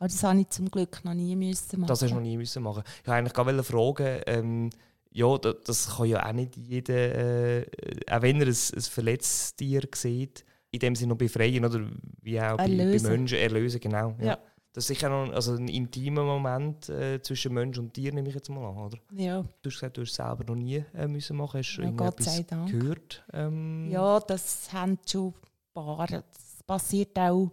Aber 0.00 0.08
das 0.08 0.22
habe 0.24 0.40
ich 0.40 0.48
zum 0.48 0.70
Glück 0.70 1.04
noch 1.04 1.12
nie 1.14 1.36
müssen 1.36 1.80
machen. 1.80 1.88
Das 1.88 2.00
hast 2.02 2.10
du 2.10 2.14
noch 2.14 2.22
nie 2.22 2.36
müssen 2.38 2.62
machen. 2.62 2.82
Ich 3.02 3.06
wollte 3.06 3.18
eigentlich 3.18 3.34
gerade 3.34 3.62
fragen, 3.62 4.22
ähm, 4.26 4.70
ja, 5.12 5.36
das, 5.38 5.56
das 5.64 5.96
kann 5.96 6.06
ja 6.08 6.26
auch 6.26 6.32
nicht 6.32 6.56
jeder, 6.56 6.94
äh, 6.94 7.66
auch 8.10 8.22
wenn 8.22 8.40
er 8.40 8.46
ein, 8.46 8.54
ein 8.76 8.80
verletztes 8.80 9.54
Tier 9.56 9.82
sieht, 9.94 10.44
in 10.70 10.78
dem 10.80 10.94
Sinne 10.96 11.10
noch 11.10 11.18
befreien, 11.18 11.64
oder 11.64 11.80
wie 12.22 12.40
auch 12.40 12.56
bei, 12.56 12.66
bei. 12.66 12.98
Menschen 13.08 13.38
erlösen, 13.38 13.78
genau. 13.80 14.14
Ja. 14.18 14.24
Ja. 14.24 14.38
Das 14.72 14.84
ist 14.84 14.88
sicher 14.88 15.08
noch 15.08 15.32
also 15.34 15.54
ein 15.54 15.66
intimer 15.68 16.22
Moment 16.22 16.88
äh, 16.88 17.20
zwischen 17.20 17.52
Mensch 17.52 17.76
und 17.76 17.92
Tier, 17.92 18.14
nehme 18.14 18.28
ich 18.28 18.34
jetzt 18.36 18.48
mal 18.48 18.64
an, 18.70 18.78
oder? 18.78 18.98
Ja, 19.12 19.42
Du 19.42 19.68
hast 19.68 19.74
gesagt, 19.80 19.96
du 19.96 20.02
hast 20.02 20.10
es 20.10 20.16
selber 20.16 20.44
noch 20.44 20.54
nie 20.54 20.84
äh, 20.94 21.08
müssen 21.08 21.36
machen. 21.36 21.58
Hast 21.58 21.76
du 21.76 21.82
ja 21.82 21.88
irgendetwas 21.88 22.46
gehört? 22.70 23.24
Ähm, 23.32 23.90
Ja, 23.90 24.20
das 24.20 24.72
haben 24.72 24.96
schon 25.04 25.34
ein 25.34 25.34
paar. 25.74 26.06
Das 26.06 26.62
passiert 26.66 27.18
auch 27.18 27.50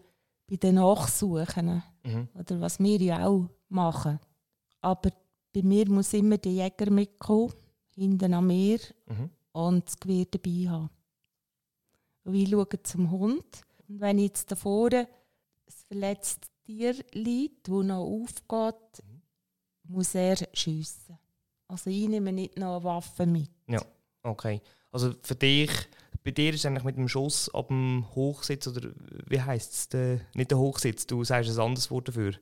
bei 0.49 0.55
den 0.55 0.75
Nachsuchen. 0.75 1.83
Mhm. 2.03 2.29
Oder 2.33 2.61
was 2.61 2.79
wir 2.79 2.97
ja 3.01 3.27
auch 3.27 3.49
machen. 3.69 4.19
Aber 4.81 5.11
bei 5.53 5.61
mir 5.61 5.89
muss 5.89 6.13
immer 6.13 6.37
der 6.37 6.51
Jäger 6.51 6.89
mitkommen, 6.91 7.53
hinten 7.95 8.33
an 8.33 8.47
mir 8.47 8.79
Mhm. 9.07 9.29
und 9.51 9.85
das 9.87 9.99
Gewehr 9.99 10.25
dabei 10.29 10.69
haben. 10.69 10.89
Und 12.23 12.35
ich 12.35 12.49
schaue 12.49 12.83
zum 12.83 13.09
Hund. 13.11 13.61
Und 13.87 13.99
wenn 14.01 14.19
jetzt 14.19 14.51
da 14.51 14.55
vorne 14.55 15.07
ein 15.07 15.73
verletztes 15.87 16.49
Tier 16.65 16.95
liegt, 17.13 17.67
das 17.67 17.83
noch 17.83 18.03
aufgeht, 18.05 19.03
muss 19.83 20.13
er 20.15 20.35
schiessen. 20.53 21.17
Also 21.69 21.89
ich 21.89 22.07
nehme 22.07 22.31
nicht 22.31 22.57
noch 22.57 22.75
eine 22.75 22.83
Waffe 22.83 23.25
mit. 23.25 23.49
Okay. 24.23 24.61
Also 24.91 25.13
für 25.21 25.35
dich, 25.35 25.71
bei 26.27 26.31
dir 26.31 26.49
ist 26.53 26.59
es 26.59 26.65
eigentlich 26.65 26.83
mit 26.83 26.97
dem 26.97 27.07
Schuss 27.07 27.49
ab 27.55 27.69
dem 27.69 28.05
Hochsitz, 28.13 28.67
oder 28.67 28.89
wie 29.27 29.39
heisst 29.39 29.93
es? 29.95 30.19
Nicht 30.33 30.51
der 30.51 30.57
Hochsitz, 30.57 31.07
du 31.07 31.23
sagst 31.23 31.49
ein 31.49 31.57
anderes 31.57 31.89
Wort 31.89 32.09
dafür. 32.09 32.33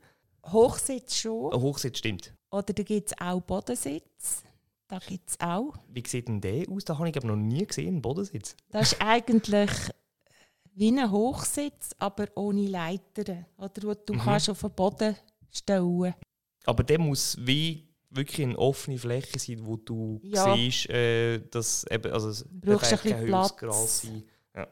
Hochsitz 0.44 1.18
schon. 1.18 1.54
Ein 1.54 1.62
Hochsitz 1.62 2.00
stimmt. 2.00 2.34
Oder 2.50 2.74
da 2.74 2.82
gibt 2.82 3.10
es 3.12 3.22
auch 3.22 3.42
Bodensitz. 3.42 4.42
Da 4.88 4.98
gibt 4.98 5.30
es 5.30 5.40
auch. 5.40 5.76
Wie 5.88 6.04
sieht 6.08 6.28
denn 6.28 6.42
der 6.42 6.68
aus? 6.68 6.84
Da 6.84 6.98
habe 6.98 7.10
ich 7.10 7.14
glaub, 7.14 7.26
noch 7.26 7.36
nie 7.36 7.64
gesehen, 7.64 7.90
einen 7.90 8.02
Bodensitz. 8.02 8.56
Das 8.72 8.94
ist 8.94 9.02
eigentlich 9.04 9.70
wie 10.74 10.90
ein 10.90 11.12
Hochsitz, 11.12 11.92
aber 12.00 12.26
ohne 12.34 12.66
Leiter. 12.66 13.46
Oder 13.56 13.94
du 13.96 14.14
Mhm. 14.16 14.20
kannst 14.20 14.50
auf 14.50 14.62
den 14.62 14.72
Boden 14.72 15.16
stellen 15.52 16.16
Aber 16.66 16.84
der 16.84 16.98
muss 16.98 17.38
wie 17.40 17.85
wirklich 18.16 18.46
eine 18.48 18.58
offene 18.58 18.98
Fläche 18.98 19.38
sein, 19.40 19.66
wo 19.66 19.76
du 19.78 20.20
Ja. 20.24 20.54
siehst, 20.56 20.90
äh, 20.90 21.40
dass 21.52 21.86
eben, 21.90 22.12
also 22.12 22.30
es 22.30 22.46
brauchst 22.50 22.94
ein 22.94 23.00
bisschen 23.00 23.26
Platz. 23.28 24.02
Sein. 24.02 24.24
Ja. 24.56 24.68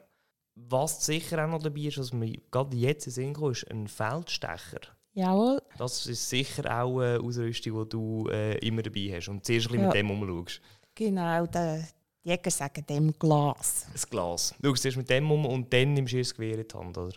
Was 0.56 1.04
sicher 1.04 1.44
auch 1.44 1.50
noch 1.50 1.62
dabei 1.62 1.80
ist, 1.82 1.98
was 1.98 2.12
mir 2.12 2.38
gerade 2.50 2.76
jetzt 2.76 3.06
in 3.06 3.12
Sinn 3.12 3.34
kam, 3.34 3.50
ist 3.52 3.70
ein 3.70 3.88
Feldstecher. 3.88 4.80
Jawohl. 5.12 5.62
Das 5.78 6.06
ist 6.06 6.28
sicher 6.28 6.64
auch 6.82 6.98
eine 7.00 7.20
Ausrüstung, 7.20 7.82
die 7.84 7.88
du 7.88 8.28
äh, 8.30 8.58
immer 8.66 8.82
dabei 8.82 9.12
hast 9.14 9.28
und 9.28 9.44
zuerst 9.44 9.66
ein 9.66 9.72
bisschen 9.72 9.82
Ja. 9.82 9.86
mit 9.88 9.96
dem 9.96 10.10
umschaust. 10.10 10.60
Genau, 10.94 11.46
der 11.46 11.86
die 12.24 12.30
Jäger 12.30 12.50
sagen 12.50 12.84
dem 12.88 13.12
Glas. 13.18 13.86
Ein 13.92 14.10
Glas. 14.10 14.54
Du 14.60 14.68
schaust 14.70 14.82
zuerst 14.82 14.96
mit 14.96 15.10
dem 15.10 15.30
um 15.30 15.44
und 15.46 15.72
dann 15.72 15.92
nimmst 15.94 16.14
du 16.14 16.18
das 16.18 16.34
Gewehr 16.34 16.58
in 16.58 16.66
die 16.66 16.74
Hand, 16.74 16.96
oder? 16.98 17.12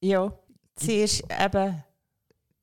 Ja, 0.00 0.38
zuerst 0.74 1.22
eben 1.40 1.84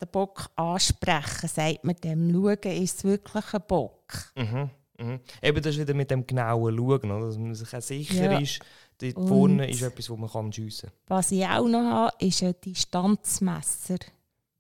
den 0.02 0.08
Bock 0.10 0.50
ansprechen, 0.56 1.48
sagt 1.48 1.84
man 1.84 1.96
dem. 1.96 2.32
Schauen, 2.34 2.58
ist 2.84 2.98
es 2.98 3.04
wirklich 3.04 3.54
ein 3.54 3.62
Bock? 3.68 4.32
Mhm. 4.36 4.70
Mhm. 5.00 5.20
Eben 5.42 5.62
das 5.64 5.76
ist 5.76 5.82
wieder 5.82 5.94
mit 5.94 6.12
dem 6.12 6.26
genauen 6.28 6.76
Schauen, 6.76 7.12
oder? 7.12 7.26
dass 7.28 7.38
man 7.38 7.56
sich 7.56 7.74
auch 7.76 7.82
sicher 7.82 8.32
Ja. 8.34 8.40
ist, 8.40 8.60
dort 9.00 9.16
Und- 9.16 9.28
vorne 9.28 9.70
ist 9.70 9.82
etwas, 9.82 10.10
wo 10.10 10.18
man 10.18 10.30
kann 10.30 10.52
schiessen 10.54 10.90
kann. 10.90 11.18
Was 11.18 11.32
ich 11.32 11.46
auch 11.46 11.68
noch 11.68 11.80
habe, 11.84 12.16
ist 12.26 12.44
ein 12.44 12.56
Distanzmesser. 12.64 13.98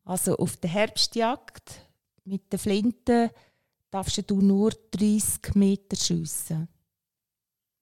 Also 0.03 0.35
auf 0.37 0.57
der 0.57 0.69
Herbstjagd 0.71 1.81
mit 2.25 2.51
der 2.51 2.59
Flinte 2.59 3.31
darfst 3.91 4.29
du 4.29 4.41
nur 4.41 4.71
30 4.91 5.53
Meter 5.55 5.95
schiessen. 5.95 6.67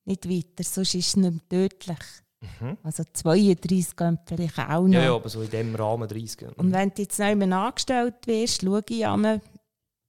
Nicht 0.06 0.28
weiter, 0.30 0.64
sonst 0.64 0.96
ist 0.96 1.08
es 1.10 1.16
nicht 1.16 1.32
mehr 1.50 1.50
tödlich. 1.70 2.00
Mhm. 2.42 2.78
Also 2.84 3.04
32 3.12 3.96
gehen 3.96 4.20
vielleicht 4.26 4.60
auch 4.60 4.84
noch. 4.84 4.94
Ja, 4.94 5.04
ja, 5.04 5.16
aber 5.16 5.30
so 5.30 5.42
in 5.42 5.50
dem 5.50 5.76
Rahmen 5.76 6.08
30. 6.08 6.42
ja. 6.42 6.50
Und 6.56 6.72
wenn 6.72 6.90
du 6.90 7.02
jetzt 7.02 7.20
nicht 7.20 7.36
mehr 7.36 7.58
angestellt 7.58 8.16
wirst, 8.26 8.62
schaue 8.62 8.82
ich 8.90 9.06
einmal, 9.06 9.42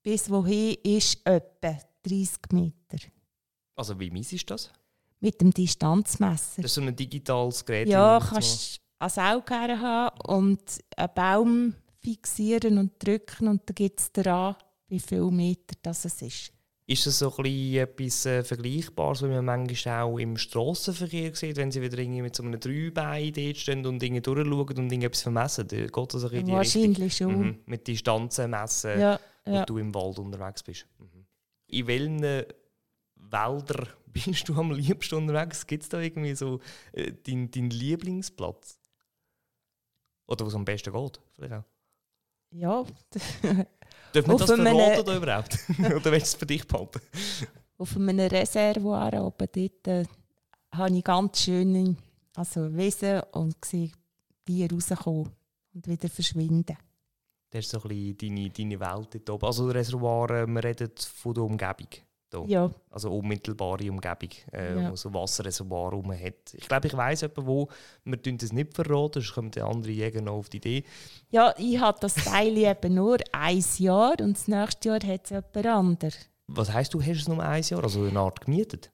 bis 0.03 0.31
wohin 0.31 0.77
ist 0.83 1.21
etwa 1.27 1.79
30 2.03 2.39
Meter. 2.53 2.99
Also 3.77 3.99
wie 3.99 4.11
mies 4.11 4.33
ist 4.33 4.51
das? 4.51 4.71
Mit 5.21 5.41
dem 5.41 5.53
Distanzmesser. 5.53 6.63
Das 6.63 6.71
ist 6.71 6.75
so 6.75 6.81
ein 6.81 6.95
digitales 6.95 7.65
Gerät. 7.65 7.89
Ja, 7.89 8.19
das 8.19 8.31
kannst 8.31 8.77
du 8.77 8.81
als 9.01 9.19
Auge 9.19 9.55
haben 9.55 10.21
und 10.27 10.63
einen 10.97 11.15
Baum 11.15 11.75
fixieren 11.99 12.79
und 12.79 12.93
drücken 13.05 13.49
und 13.49 13.69
dann 13.69 13.75
gibt 13.75 14.01
es 14.01 14.13
daran, 14.13 14.57
wie 14.89 15.01
viele 15.01 15.31
Meter 15.31 15.75
das 15.83 16.05
es 16.05 16.23
ist. 16.23 16.53
Ist 16.91 17.07
das 17.07 17.21
so 17.21 17.33
ein 17.37 17.47
etwas 17.75 18.27
äh, 18.27 18.43
Vergleichbares, 18.43 19.23
wie 19.23 19.29
man 19.29 19.45
manchmal 19.45 20.03
auch 20.03 20.19
im 20.19 20.37
Strassenverkehr 20.37 21.33
sieht, 21.37 21.57
wenn 21.57 21.71
sie 21.71 21.81
wieder 21.81 21.97
irgendwie 21.99 22.23
mit 22.23 22.35
so 22.35 22.43
einem 22.43 22.59
Dreibein 22.59 23.33
dort 23.33 23.57
stehen 23.59 23.87
und 23.87 24.03
Dinge 24.03 24.21
durchschauen 24.21 24.67
und 24.67 24.77
irgendetwas 24.77 25.23
vermessen? 25.23 25.69
Da 25.69 25.77
geht 25.77 26.15
das 26.15 26.25
ein 26.25 26.31
bisschen 26.31 26.39
in 26.41 26.47
die 26.47 26.53
Richtung. 26.53 26.83
Wahrscheinlich 26.83 27.17
schon. 27.17 27.39
Mhm. 27.39 27.59
Mit 27.67 27.87
Distanzen 27.87 28.51
messen, 28.51 28.99
Ja, 28.99 29.21
wo 29.45 29.55
ja. 29.55 29.65
du 29.65 29.79
im 29.79 29.95
Wald 29.95 30.19
unterwegs 30.19 30.65
bist. 30.65 30.87
Mhm. 30.99 31.27
In 31.69 31.87
welchen 31.87 32.23
Wäldern 33.15 33.89
bist 34.07 34.49
du 34.49 34.55
am 34.57 34.73
liebsten 34.73 35.15
unterwegs? 35.15 35.65
Gibt 35.69 35.85
es 35.85 35.89
da 35.91 36.01
irgendwie 36.01 36.35
so 36.35 36.59
äh, 36.91 37.13
deinen 37.13 37.53
dein 37.53 37.71
Lieblingsplatz? 37.71 38.81
Oder 40.27 40.45
was 40.45 40.57
am 40.57 40.65
besten 40.65 40.93
geht? 40.93 41.21
Vielleicht 41.37 41.53
auch. 41.55 41.65
ja. 42.51 42.85
Darf 44.13 44.27
man 44.27 44.39
das 44.39 44.51
einem- 44.51 44.67
verraten 44.77 45.07
da 45.07 45.17
überhaupt? 45.17 45.59
Oder 45.79 46.13
willst 46.13 46.13
du 46.13 46.15
es 46.15 46.35
für 46.35 46.47
dich 46.47 46.67
behalten? 46.67 47.01
auf 47.79 47.97
einem 47.97 48.21
Reservoir 48.21 49.25
oben 49.25 49.49
dort 49.53 49.89
äh, 49.89 50.05
habe 50.73 50.97
ich 50.97 51.05
ganz 51.05 51.41
schöne 51.41 51.97
also 52.37 52.75
Wesen 52.77 53.23
und 53.33 53.65
sehe 53.65 53.91
Tiere 54.45 54.75
rauskommen 54.75 55.31
und 55.75 55.87
wieder 55.87 56.09
verschwinden. 56.09 56.77
Das 57.51 57.65
ist 57.65 57.71
so 57.71 57.83
ein 57.83 57.89
bisschen 57.89 58.17
deine, 58.17 58.51
deine 58.51 58.81
Welt 58.81 59.09
dort 59.15 59.31
oben. 59.31 59.47
Also 59.47 59.69
Reservoir, 59.69 60.31
äh, 60.31 60.47
wir 60.47 60.63
reden 60.63 60.91
von 60.99 61.35
der 61.35 61.43
Umgebung. 61.43 61.89
Da. 62.31 62.45
Ja, 62.47 62.71
Also 62.91 63.11
unmittelbare 63.13 63.91
Umgebung, 63.91 64.29
äh, 64.53 64.77
Ja. 64.81 64.91
wo 64.93 64.97
so 64.97 65.13
Wasserreservoir 65.13 65.91
rum 65.93 66.13
hat. 66.13 66.55
Ich 66.55 66.69
glaube, 66.69 66.87
ich 66.87 66.97
weiss 66.97 67.23
etwa 67.23 67.45
wo. 67.45 67.69
Wir 68.05 68.23
tun 68.23 68.39
das 68.39 68.53
nicht 68.53 68.73
verraten, 68.73 69.21
sonst 69.21 69.35
kommen 69.35 69.51
die 69.51 69.61
anderen 69.61 69.95
Jäger 69.95 70.21
noch 70.23 70.35
auf 70.35 70.49
die 70.49 70.59
Idee. 70.59 70.85
ja 71.31 71.53
ich 71.59 71.79
habe 71.81 71.99
das 72.01 72.15
Teil 72.15 72.57
eben 72.59 72.95
nur 72.95 73.19
ein 73.33 73.65
Jahr 73.79 74.15
und 74.21 74.37
das 74.37 74.47
nächste 74.49 74.89
Jahr 74.91 75.01
hat 75.01 75.25
es 75.25 75.31
jemand 75.31 75.67
anderes. 75.67 76.31
Was 76.47 76.73
heisst 76.73 76.95
du, 76.95 77.01
hast 77.03 77.21
es 77.23 77.29
nur 77.29 77.43
ein 77.43 77.63
Jahr? 77.63 77.83
Also 77.83 78.05
eine 78.05 78.19
Art 78.21 78.41
gemietet? 78.41 78.91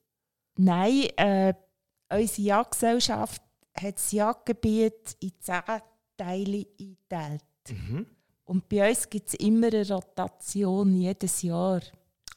Nein, 0.57 1.05
äh, 1.17 1.53
unsere 2.11 2.43
Jagdgesellschaft 2.43 3.43
hat 3.79 3.97
das 3.97 4.13
Jagdgebiet 4.13 5.17
in 5.21 5.33
zehn 5.41 5.61
Teile 6.17 6.67
eingeteilt. 6.81 7.43
Mhm. 7.69 8.07
Und 8.45 8.69
bei 8.69 8.89
uns 8.89 9.11
gibt 9.11 9.29
es 9.29 9.35
immer 9.35 9.67
eine 9.67 9.87
Rotation 9.89 10.95
jedes 10.95 11.43
Jahr. 11.43 11.81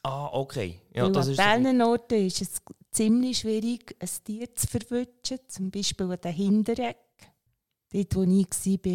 Ah, 0.02 0.30
okay. 0.32 0.80
Ja, 0.94 1.04
Weil 1.04 1.12
das 1.12 1.38
an 1.38 1.62
diesen 1.62 1.82
Orten 1.82 2.26
ist 2.26 2.40
es 2.40 2.62
ziemlich 2.90 3.38
schwierig, 3.38 3.94
ein 3.98 4.08
Tier 4.24 4.54
zu 4.54 4.66
verwutschen. 4.66 5.38
Zum 5.46 5.70
Beispiel 5.70 6.10
an 6.10 6.20
den 6.22 6.32
Hintereck. 6.32 6.96
Dort, 7.92 8.14
wo 8.16 8.22
ich 8.22 8.46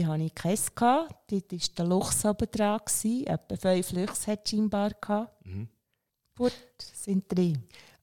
war, 0.06 0.14
hatte 0.14 0.24
ich 0.24 0.36
keins. 0.36 0.74
gehabt. 0.74 1.32
Dort 1.32 1.52
war 1.52 1.60
der 1.78 1.86
Luchs 1.86 2.26
oben 2.26 2.48
dran. 2.52 2.80
Etwa 3.26 3.56
fünf 3.58 3.92
Luchse 3.92 4.32
hat 4.32 4.42
es 4.46 4.50
scheinbar. 4.52 4.92
Mhm. 5.44 5.68
Gut, 6.38 6.54
sind 6.80 7.26
drei. 7.30 7.54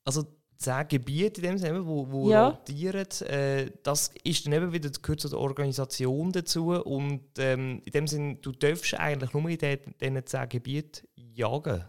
Also 0.05 0.25
zehn 0.59 0.87
Gebiete 0.89 1.41
in 1.41 1.47
dem 1.49 1.59
Sinne, 1.59 1.85
wo, 1.87 2.09
wo 2.11 2.31
Ja. 2.31 2.49
rotieren, 2.49 3.07
äh, 3.27 3.71
das 3.83 4.11
ist 4.23 4.47
dann 4.47 4.53
eben 4.53 4.73
wieder 4.73 4.91
gehört 4.91 5.21
zu 5.21 5.29
der 5.29 5.39
Organisation 5.39 6.31
dazu 6.31 6.71
und 6.71 7.23
ähm, 7.39 7.83
in 7.85 7.93
dem 7.93 8.07
Sinne, 8.07 8.37
du 8.37 8.53
darfst 8.53 8.95
eigentlich 8.95 9.33
nur 9.33 9.49
in 9.49 9.59
diesen 9.59 10.27
zehn 10.27 10.49
Gebieten 10.49 11.07
jagen. 11.17 11.85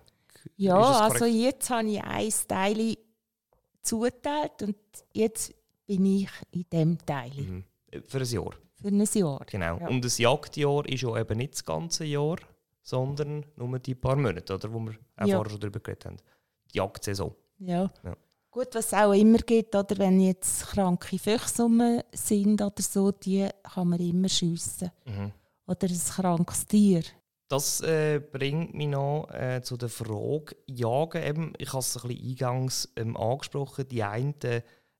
Ja, 0.58 1.00
also 1.02 1.26
jetzt 1.26 1.70
habe 1.70 1.90
ich 1.90 2.02
ein 2.04 2.32
Teil 2.48 2.98
zugeteilt 3.82 4.62
und 4.64 4.76
jetzt 5.14 5.54
bin 5.86 6.06
ich 6.06 6.30
in 6.52 6.66
diesem 6.72 6.98
Teil 7.06 7.32
Mhm. 7.36 7.64
Für 8.08 8.18
ein 8.20 8.26
Jahr, 8.26 8.50
für 8.82 8.88
ein 8.88 9.06
Jahr. 9.14 9.46
genau. 9.46 9.78
Ja. 9.80 9.88
Und 9.88 10.04
das 10.04 10.18
Jagdjahr 10.18 10.86
ist 10.88 11.02
ja 11.02 11.16
eben 11.20 11.38
nicht 11.38 11.54
das 11.54 11.64
ganze 11.66 12.06
Jahr, 12.06 12.38
sondern 12.82 13.46
nur 13.56 13.78
die 13.80 13.94
paar 13.96 14.16
Monate, 14.16 14.54
oder, 14.56 14.74
wo 14.74 14.80
wir 14.80 14.94
auch 15.18 15.28
Ja. 15.28 15.36
vorher 15.36 15.52
schon 15.52 15.60
darüber 15.60 15.80
geredet 15.80 16.06
haben. 16.06 16.18
Die 16.74 16.78
Jagdsaison. 16.78 17.36
Ja. 17.60 17.84
Ja. 18.04 18.16
Gut, 18.50 18.68
was 18.74 18.88
es 18.88 18.94
auch 18.94 19.14
immer 19.14 19.38
gibt, 19.40 19.76
oder 19.76 19.98
wenn 19.98 20.20
jetzt 20.20 20.68
kranke 20.68 21.18
Füchse 21.20 22.04
sind 22.14 22.62
oder 22.62 22.82
so, 22.82 23.12
die 23.12 23.48
kann 23.64 23.88
man 23.90 24.00
immer 24.00 24.30
schiessen. 24.30 24.92
Mhm. 25.06 25.32
Oder 25.68 25.88
ein 25.88 26.00
krankes 26.00 26.66
Tier. 26.68 27.04
Das 27.54 27.82
äh, 27.82 28.20
bringt 28.20 28.74
mich 28.74 28.88
noch 28.88 29.30
äh, 29.30 29.62
zu 29.62 29.78
der 29.78 29.90
Frage 29.90 30.56
Jagen. 30.66 31.22
Eben, 31.22 31.54
ich 31.60 31.68
habe 31.70 31.82
es 31.82 31.96
ein 31.96 32.08
bisschen 32.08 32.30
eingangs 32.30 32.92
ähm, 32.96 33.16
angesprochen. 33.16 33.88
Die 33.88 34.02
einen 34.02 34.34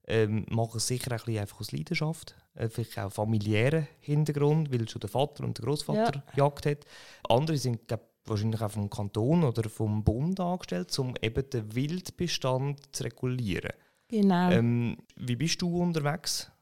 ähm, 0.06 0.46
machen 0.50 0.76
es 0.76 0.86
sicher 0.86 1.10
ein 1.10 1.18
bisschen 1.18 1.38
einfach 1.40 1.58
aus 1.58 1.72
Leidenschaft, 1.72 2.36
äh, 2.54 2.68
vielleicht 2.68 2.96
auch 3.00 3.10
familiären 3.10 3.88
Hintergrund, 3.98 4.72
weil 4.72 4.88
schon 4.88 5.00
der 5.00 5.10
Vater 5.10 5.42
und 5.42 5.58
der 5.58 5.64
Großvater 5.64 6.22
Jagd 6.36 6.66
hat. 6.66 6.84
Andere 7.28 7.58
sind 7.58 7.88
glaub, 7.88 8.08
wahrscheinlich 8.24 8.62
auch 8.62 8.70
vom 8.70 8.88
Kanton 8.88 9.42
oder 9.42 9.68
vom 9.68 10.04
Bund 10.04 10.38
angestellt, 10.38 10.96
um 11.00 11.14
eben 11.20 11.50
den 11.50 11.74
Wildbestand 11.74 12.94
zu 12.94 13.02
regulieren. 13.02 13.72
Genau. 14.06 14.52
Ähm, 14.52 14.98
wie 15.16 15.34
bist 15.34 15.60
du 15.60 15.82
unterwegs? 15.82 16.52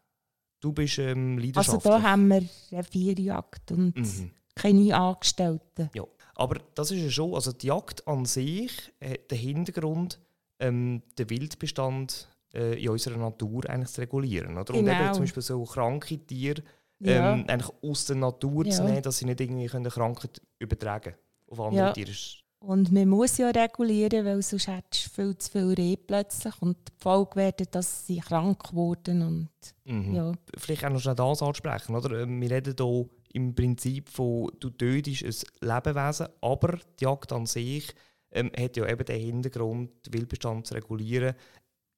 Du 0.59 0.73
bist 0.73 0.99
ähm, 1.01 1.35
also 1.35 1.47
Leidenschaftler. 1.47 1.91
da 1.91 2.03
haben 2.03 2.29
wir 2.29 2.49
Revierjagd 2.71 3.73
und 3.73 3.95
Mhm. 3.99 4.31
Keine 4.55 4.95
Angestellten. 4.97 5.91
Ja, 5.95 6.05
aber 6.35 6.61
das 6.75 6.91
ist 6.91 7.03
ja 7.03 7.11
schon, 7.11 7.35
also 7.35 7.53
die 7.53 7.67
Jagd 7.67 8.07
an 8.07 8.25
sich 8.25 8.93
hat 9.03 9.31
den 9.31 9.39
Hintergrund, 9.39 10.19
ähm, 10.59 11.03
den 11.19 11.31
Wildbestand 11.31 12.29
äh, 12.55 12.83
in 12.83 12.91
unserer 12.91 13.17
Natur 13.17 13.69
eigentlich 13.69 13.91
zu 13.91 14.01
regulieren. 14.01 14.57
Oder? 14.57 14.75
Und 14.75 14.85
Genau. 14.85 15.05
eben 15.05 15.15
zum 15.15 15.23
Beispiel 15.25 15.43
so 15.43 15.65
kranke 15.65 16.19
Tiere 16.19 16.63
ja. 17.01 17.35
ähm, 17.35 17.45
eigentlich 17.49 17.73
aus 17.83 18.07
der 18.07 18.17
Natur 18.17 18.67
ja. 18.67 18.73
zu 18.73 18.85
nehmen, 18.85 19.03
dass 19.03 19.19
sie 19.19 19.25
nicht 19.25 19.41
irgendwie 19.41 19.71
eine 19.71 19.89
Krankheit 19.89 20.41
übertragen 20.59 21.15
auf 21.49 21.61
andere 21.61 21.87
ja. 21.87 21.93
Tiere. 21.93 22.13
Und 22.61 22.93
man 22.93 23.09
muss 23.09 23.39
ja 23.39 23.51
regulieren, 23.51 24.25
weil 24.25 24.41
sonst 24.41 24.69
hättest 24.69 25.07
du 25.07 25.11
viel 25.11 25.37
zu 25.37 25.51
viel 25.51 25.75
Reh 25.75 25.97
plötzlich. 25.97 26.55
Und 26.61 26.77
die 26.77 26.93
Folge 26.97 27.35
wäre, 27.35 27.67
dass 27.69 28.07
sie 28.07 28.21
krank 28.21 28.73
wurden. 28.73 29.23
Und, 29.23 29.51
mhm. 29.85 30.15
ja. 30.15 30.33
Vielleicht 30.57 30.85
auch 30.85 30.91
noch 30.91 31.01
schnell 31.01 31.17
das 31.17 31.43
ansprechen. 31.43 31.97
Oder? 31.97 32.21
Ähm, 32.21 32.41
wir 32.41 32.51
reden 32.53 32.75
hier 32.79 33.07
im 33.33 33.55
Prinzip 33.55 34.09
von, 34.09 34.51
du 34.61 34.71
tötest 34.71 35.47
ein 35.63 35.69
Lebewesen, 35.69 36.29
aber 36.41 36.79
die 36.99 37.05
Jagd 37.05 37.33
an 37.33 37.47
sich 37.47 37.95
ähm, 38.31 38.51
hat 38.59 38.77
ja 38.77 38.89
eben 38.89 39.05
den 39.05 39.21
Hintergrund, 39.21 39.91
den 40.07 40.13
Wildbestand 40.15 40.67
zu 40.67 40.75
regulieren, 40.75 41.35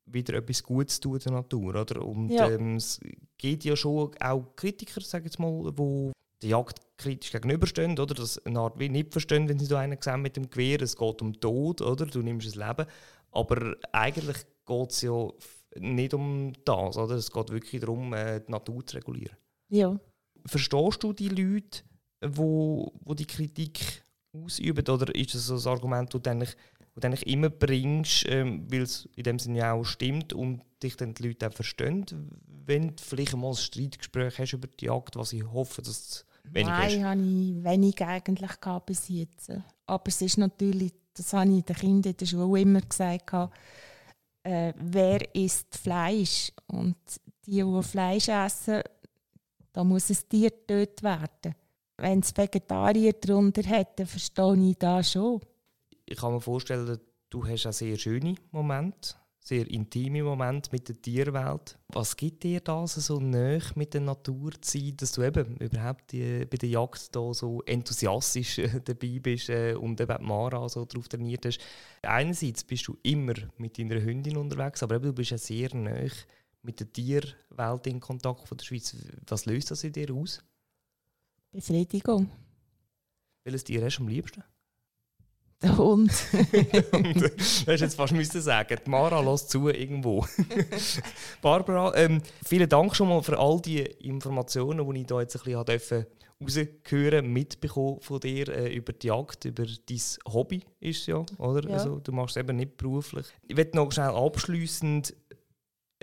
wieder 0.07 0.35
etwas 0.35 0.63
Gutes 0.63 1.01
tun 1.01 1.19
der 1.19 1.33
Natur. 1.33 1.81
Oder? 1.81 2.03
Und 2.03 2.29
ja. 2.29 2.51
ähm, 2.51 2.77
es 2.77 3.01
gibt 3.39 3.65
ja 3.65 3.77
schon 3.77 4.11
auch 4.21 4.55
Kritiker, 4.57 5.01
sage 5.01 5.29
ich 5.29 5.39
mal, 5.39 5.73
die 5.73 6.13
der 6.43 6.51
Jagd 6.51 6.81
kritisch 6.99 7.33
gegenüberstehen, 7.33 7.99
oder? 7.99 8.15
Das 8.15 8.39
eine 8.45 8.61
Art 8.61 8.79
wie 8.79 8.89
nicht 8.89 9.13
verstehen, 9.13 9.49
wenn 9.49 9.59
sie 9.59 9.69
da 9.69 9.79
einen 9.79 10.01
sehen 10.01 10.21
mit 10.21 10.37
dem 10.37 10.51
Gewehr, 10.51 10.81
es 10.83 10.97
geht 10.97 11.23
um 11.23 11.33
Tod, 11.41 11.81
oder? 11.81 12.07
Du 12.07 12.21
nimmst 12.21 12.47
das 12.47 12.55
Leben. 12.55 12.87
Aber 13.31 13.77
eigentlich 13.93 14.37
geht 14.67 14.91
es 14.91 15.03
ja 15.03 15.29
nicht 15.77 16.15
um 16.15 16.53
das, 16.65 16.97
oder? 16.97 17.15
Es 17.15 17.31
geht 17.31 17.51
wirklich 17.51 17.81
darum, 17.81 18.13
äh, 18.13 18.41
die 18.41 18.53
Natur 18.53 18.87
zu 18.87 18.97
regulieren. 18.97 19.37
Ja. 19.69 19.99
Verstehst 20.47 21.03
du 21.03 21.13
die 21.13 21.29
Leute, 21.29 21.83
wo, 22.25 22.93
wo 23.01 23.15
die 23.15 23.27
Kritik 23.27 24.05
ausüben, 24.33 24.87
oder 24.89 25.15
ist 25.15 25.35
das 25.35 25.47
so 25.47 25.57
ein 25.57 25.75
Argument, 25.75 26.13
das 26.13 26.23
du 26.23 26.31
eigentlich, 26.31 26.57
wo 26.95 27.01
du 27.01 27.07
eigentlich 27.07 27.27
immer 27.27 27.51
bringst, 27.51 28.27
ähm, 28.29 28.67
weil 28.71 28.83
es 28.83 29.09
in 29.17 29.25
dem 29.25 29.39
Sinne 29.39 29.73
auch 29.73 29.85
stimmt 29.85 30.33
und 30.33 30.63
dich 30.83 30.97
dann 30.97 31.15
die 31.15 31.29
Leute 31.29 31.49
auch 31.49 31.53
verstehen, 31.53 32.05
wenn 32.67 32.89
du 32.89 33.03
vielleicht 33.03 33.37
mal 33.37 33.49
ein 33.49 33.55
Streitgespräch 33.55 34.39
hast 34.39 34.53
über 34.53 34.69
die 34.69 34.87
Jagd, 34.87 35.17
was 35.17 35.33
ich 35.33 35.45
hoffe, 35.45 35.83
dass 35.83 36.25
wenig 36.45 36.69
Nein, 36.69 37.05
habe 37.05 37.21
ich 37.21 37.65
wenig 37.65 38.03
eigentlich 38.03 38.61
gehabt 38.61 38.87
bis 38.87 39.09
jetzt. 39.09 39.53
Aber 39.87 40.05
es 40.07 40.21
ist 40.21 40.39
natürlich, 40.39 40.93
das 41.15 41.33
habe 41.33 41.51
ich 41.51 41.65
den 41.65 41.77
Kindern 41.77 42.13
in 42.13 42.17
der 42.17 42.27
Schule 42.27 42.61
immer 42.61 42.81
gesagt, 42.81 43.33
äh, 44.43 44.73
wer 44.77 45.35
isst 45.35 45.77
Fleisch? 45.77 46.53
Und 46.67 46.97
die, 47.47 47.63
die 47.63 47.83
Fleisch 47.83 48.29
essen, 48.29 48.83
da 49.75 49.85
muss 49.85 50.09
ein 50.09 50.17
Tier 50.31 50.51
getötet 50.51 51.03
werden. 51.03 51.55
Wenn 51.99 52.21
es 52.21 52.35
Vegetarier 52.35 53.13
darunter 53.13 53.63
dann 53.63 54.07
verstehe 54.07 54.71
ich 54.71 54.79
das 54.79 55.13
schon. 55.13 55.41
Ich 56.07 56.17
kann 56.17 56.33
mir 56.33 56.41
vorstellen, 56.41 56.99
du 57.29 57.47
hast 57.47 57.67
auch 57.67 57.73
sehr 57.73 57.99
schöne 57.99 58.37
Momente 58.51 59.15
sehr 59.47 59.71
intime 59.71 60.23
Moment 60.23 60.73
mit 60.73 60.89
der 60.89 61.01
Tierwelt. 61.01 61.79
Was 61.89 62.17
gibt 62.17 62.45
dir 62.45 62.61
das 62.61 62.95
so 62.95 63.21
nah 63.21 63.59
mit 63.75 63.93
der 63.93 64.01
Natur 64.01 64.53
zu 64.63 64.79
sein, 64.79 64.97
dass 64.97 65.13
du 65.13 65.23
eben 65.23 65.59
überhaupt 65.59 66.13
die, 66.13 66.47
bei 66.47 66.57
der 66.57 66.71
Jagd 66.71 67.15
da 67.15 67.35
so 67.35 67.61
enthusiastisch 67.67 68.59
äh, 68.59 68.81
dabei 68.83 69.19
bist 69.23 69.51
äh, 69.51 69.75
und 69.75 70.01
eben 70.01 70.27
Mara 70.27 70.67
so 70.71 70.87
drauf 70.87 71.09
trainiert 71.09 71.45
hast? 71.45 71.59
Einerseits 72.01 72.65
bist 72.65 72.89
du 72.89 72.97
immer 73.03 73.35
mit 73.59 73.79
deiner 73.79 74.01
Hündin 74.01 74.39
unterwegs, 74.39 74.83
aber 74.83 74.97
eben, 74.97 75.05
du 75.05 75.13
bist 75.13 75.33
ja 75.33 75.39
sehr 75.39 75.75
nah 75.75 76.09
mit 76.65 76.81
der 76.81 76.93
Tierwelt 76.93 77.87
in 77.87 78.01
Kontakt 78.01 78.49
von 78.49 78.57
der 78.57 78.65
Schweiz. 78.65 78.97
Was 79.27 79.47
löst 79.47 79.71
das 79.71 79.85
in 79.85 79.93
dir 79.93 80.13
aus? 80.13 80.43
Befriedigung. 81.53 82.31
Welches 83.45 83.65
Tier 83.65 83.85
hast 83.85 83.99
du 83.99 84.03
am 84.03 84.09
liebsten? 84.09 84.43
Der 85.63 85.77
Hund. 85.79 86.11
das 87.15 87.67
hast 87.67 87.81
jetzt 87.81 87.95
fast 87.95 88.13
müssen 88.13 88.41
sagen. 88.41 88.79
Die 88.85 88.91
Mara 88.91 89.21
lässt 89.21 89.51
zu 89.51 89.69
irgendwo. 89.69 90.27
Barbara, 91.43 91.95
ähm, 91.97 92.23
vielen 92.45 92.69
Dank 92.69 92.97
schon 92.97 93.09
mal 93.09 93.23
für 93.23 93.39
all 93.39 93.61
die 93.61 93.81
Informationen, 93.81 94.93
die 94.93 95.01
ich 95.01 95.07
da 95.07 95.21
jetzt 95.21 95.37
ein 95.37 95.43
bisschen 95.45 95.65
durfte 95.65 96.07
rausgehören, 96.43 97.33
mitbekommen 97.33 98.01
von 98.01 98.21
dir 98.21 98.49
äh, 98.49 98.75
über 98.75 98.93
die 98.93 99.07
Jagd, 99.07 99.45
über 99.45 99.65
dein 99.65 100.01
Hobby 100.33 100.63
ist 100.81 101.07
ja, 101.07 101.25
oder? 101.39 101.69
Ja. 101.69 101.77
Also, 101.77 102.01
du 102.01 102.13
machst 102.13 102.37
es 102.37 102.41
eben 102.41 102.57
nicht 102.57 102.77
beruflich. 102.77 103.27
Ich 103.47 103.57
möchte 103.57 103.77
noch 103.77 103.91
schnell 103.93 104.11
abschließend 104.11 105.15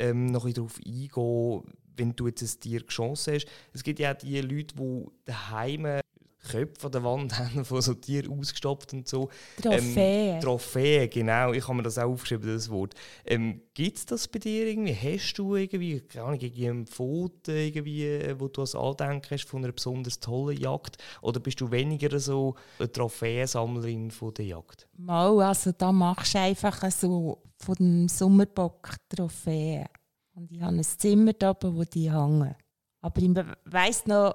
ähm, 0.01 0.25
noch 0.25 0.45
ein 0.45 0.53
darauf 0.53 0.79
eingehen, 0.85 1.63
wenn 1.95 2.15
du 2.15 2.27
jetzt 2.27 2.41
ein 2.41 2.59
Tier 2.59 2.85
Chance 2.87 3.33
hast. 3.33 3.45
Es 3.73 3.83
gibt 3.83 3.99
ja 3.99 4.13
auch 4.13 4.17
die 4.17 4.41
Leute, 4.41 4.75
die 4.75 5.05
daheim 5.25 6.00
Köpfe 6.49 6.87
an 6.87 6.91
der 6.91 7.03
Wand 7.03 7.37
haben 7.39 7.65
von 7.65 7.81
so 7.81 7.93
Tieren 7.93 8.39
ausgestopft 8.39 8.93
und 8.93 9.07
so. 9.07 9.29
Trophäe. 9.61 10.35
Ähm, 10.35 10.41
Trophäe, 10.41 11.07
genau. 11.07 11.53
Ich 11.53 11.67
habe 11.67 11.75
mir 11.75 11.83
das 11.83 11.97
auch 11.97 12.11
aufgeschrieben, 12.11 12.53
das 12.53 12.69
Wort. 12.69 12.95
Ähm, 13.25 13.61
Gibt 13.73 13.97
es 13.97 14.05
das 14.05 14.27
bei 14.27 14.39
dir 14.39 14.67
irgendwie? 14.67 14.95
Hast 14.95 15.35
du 15.35 15.55
irgendwie, 15.55 16.01
keine 16.01 16.25
Ahnung, 16.25 16.39
irgendwie 16.39 16.67
ein 16.67 16.85
Foto, 16.85 17.51
irgendwie, 17.51 18.33
wo 18.37 18.47
du 18.47 18.61
als 18.61 18.75
Andenken 18.75 19.29
hast 19.31 19.47
von 19.47 19.63
einer 19.63 19.73
besonders 19.73 20.19
tollen 20.19 20.57
Jagd? 20.57 20.97
Oder 21.21 21.39
bist 21.39 21.61
du 21.61 21.71
weniger 21.71 22.19
so 22.19 22.55
eine 22.79 22.91
Trophäensammlerin 22.91 24.11
von 24.11 24.33
der 24.33 24.45
Jagd? 24.45 24.87
Mal, 24.97 25.41
also 25.41 25.71
da 25.71 25.91
machst 25.91 26.33
du 26.33 26.39
einfach 26.39 26.91
so 26.91 27.41
von 27.57 27.75
dem 27.75 28.07
Sommerbock 28.07 28.95
Trophäen. 29.09 29.85
Und 30.33 30.51
ich 30.51 30.61
habe 30.61 30.75
ein 30.75 30.83
Zimmer 30.83 31.33
da 31.33 31.51
oben, 31.51 31.75
wo 31.75 31.83
die 31.83 32.11
hängen. 32.11 32.55
Aber 33.01 33.21
ich 33.21 33.29
weiss 33.65 34.05
noch, 34.05 34.33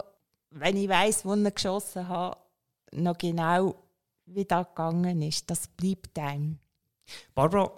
wenn 0.50 0.76
ich 0.76 0.88
weiß, 0.88 1.24
wo 1.24 1.34
ich 1.34 1.54
geschossen 1.54 2.08
habe, 2.08 2.36
noch 2.92 3.18
genau, 3.18 3.74
wie 4.26 4.44
das 4.44 4.66
gegangen 4.68 5.22
ist. 5.22 5.50
Das 5.50 5.68
bleibt 5.68 6.18
einem. 6.18 6.58
Barbara, 7.34 7.70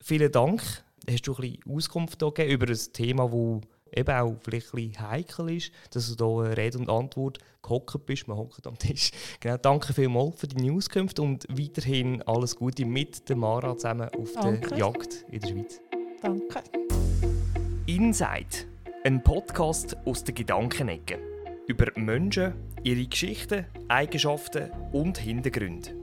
vielen 0.00 0.32
Dank. 0.32 0.62
Hast 1.08 1.26
du 1.26 1.34
ein 1.34 1.40
bisschen 1.40 1.76
Auskunft 1.76 2.18
gegeben 2.18 2.50
über 2.50 2.68
ein 2.68 2.92
Thema, 2.92 3.28
das 3.28 3.68
eben 3.92 4.14
auch 4.14 4.36
vielleicht 4.42 4.72
ein 4.74 4.88
bisschen 4.88 5.10
heikel 5.10 5.50
ist, 5.56 5.72
dass 5.90 6.14
du 6.14 6.44
hier 6.44 6.56
Rede 6.56 6.78
und 6.78 6.88
Antwort 6.88 7.38
gehockt 7.62 8.06
bist. 8.06 8.28
Man 8.28 8.36
hockt 8.36 8.66
am 8.66 8.78
Tisch. 8.78 9.10
Genau, 9.40 9.56
danke 9.56 9.92
vielmals 9.92 10.38
für 10.38 10.48
deine 10.48 10.72
Auskunft 10.72 11.18
und 11.18 11.46
weiterhin 11.48 12.22
alles 12.22 12.56
Gute 12.56 12.84
mit 12.84 13.28
der 13.28 13.36
Mara 13.36 13.76
zusammen 13.76 14.08
auf 14.10 14.32
danke. 14.34 14.68
der 14.68 14.78
Jagd 14.78 15.24
in 15.30 15.40
der 15.40 15.48
Schweiz. 15.48 15.80
Danke. 16.22 16.62
Inside, 17.86 18.66
ein 19.04 19.22
Podcast 19.22 19.96
aus 20.04 20.22
der 20.22 20.34
Gedankenecke 20.34 21.29
über 21.70 21.86
Menschen, 21.94 22.54
ihre 22.82 23.06
Geschichten, 23.06 23.64
Eigenschaften 23.88 24.70
und 24.92 25.18
Hintergründe. 25.18 25.99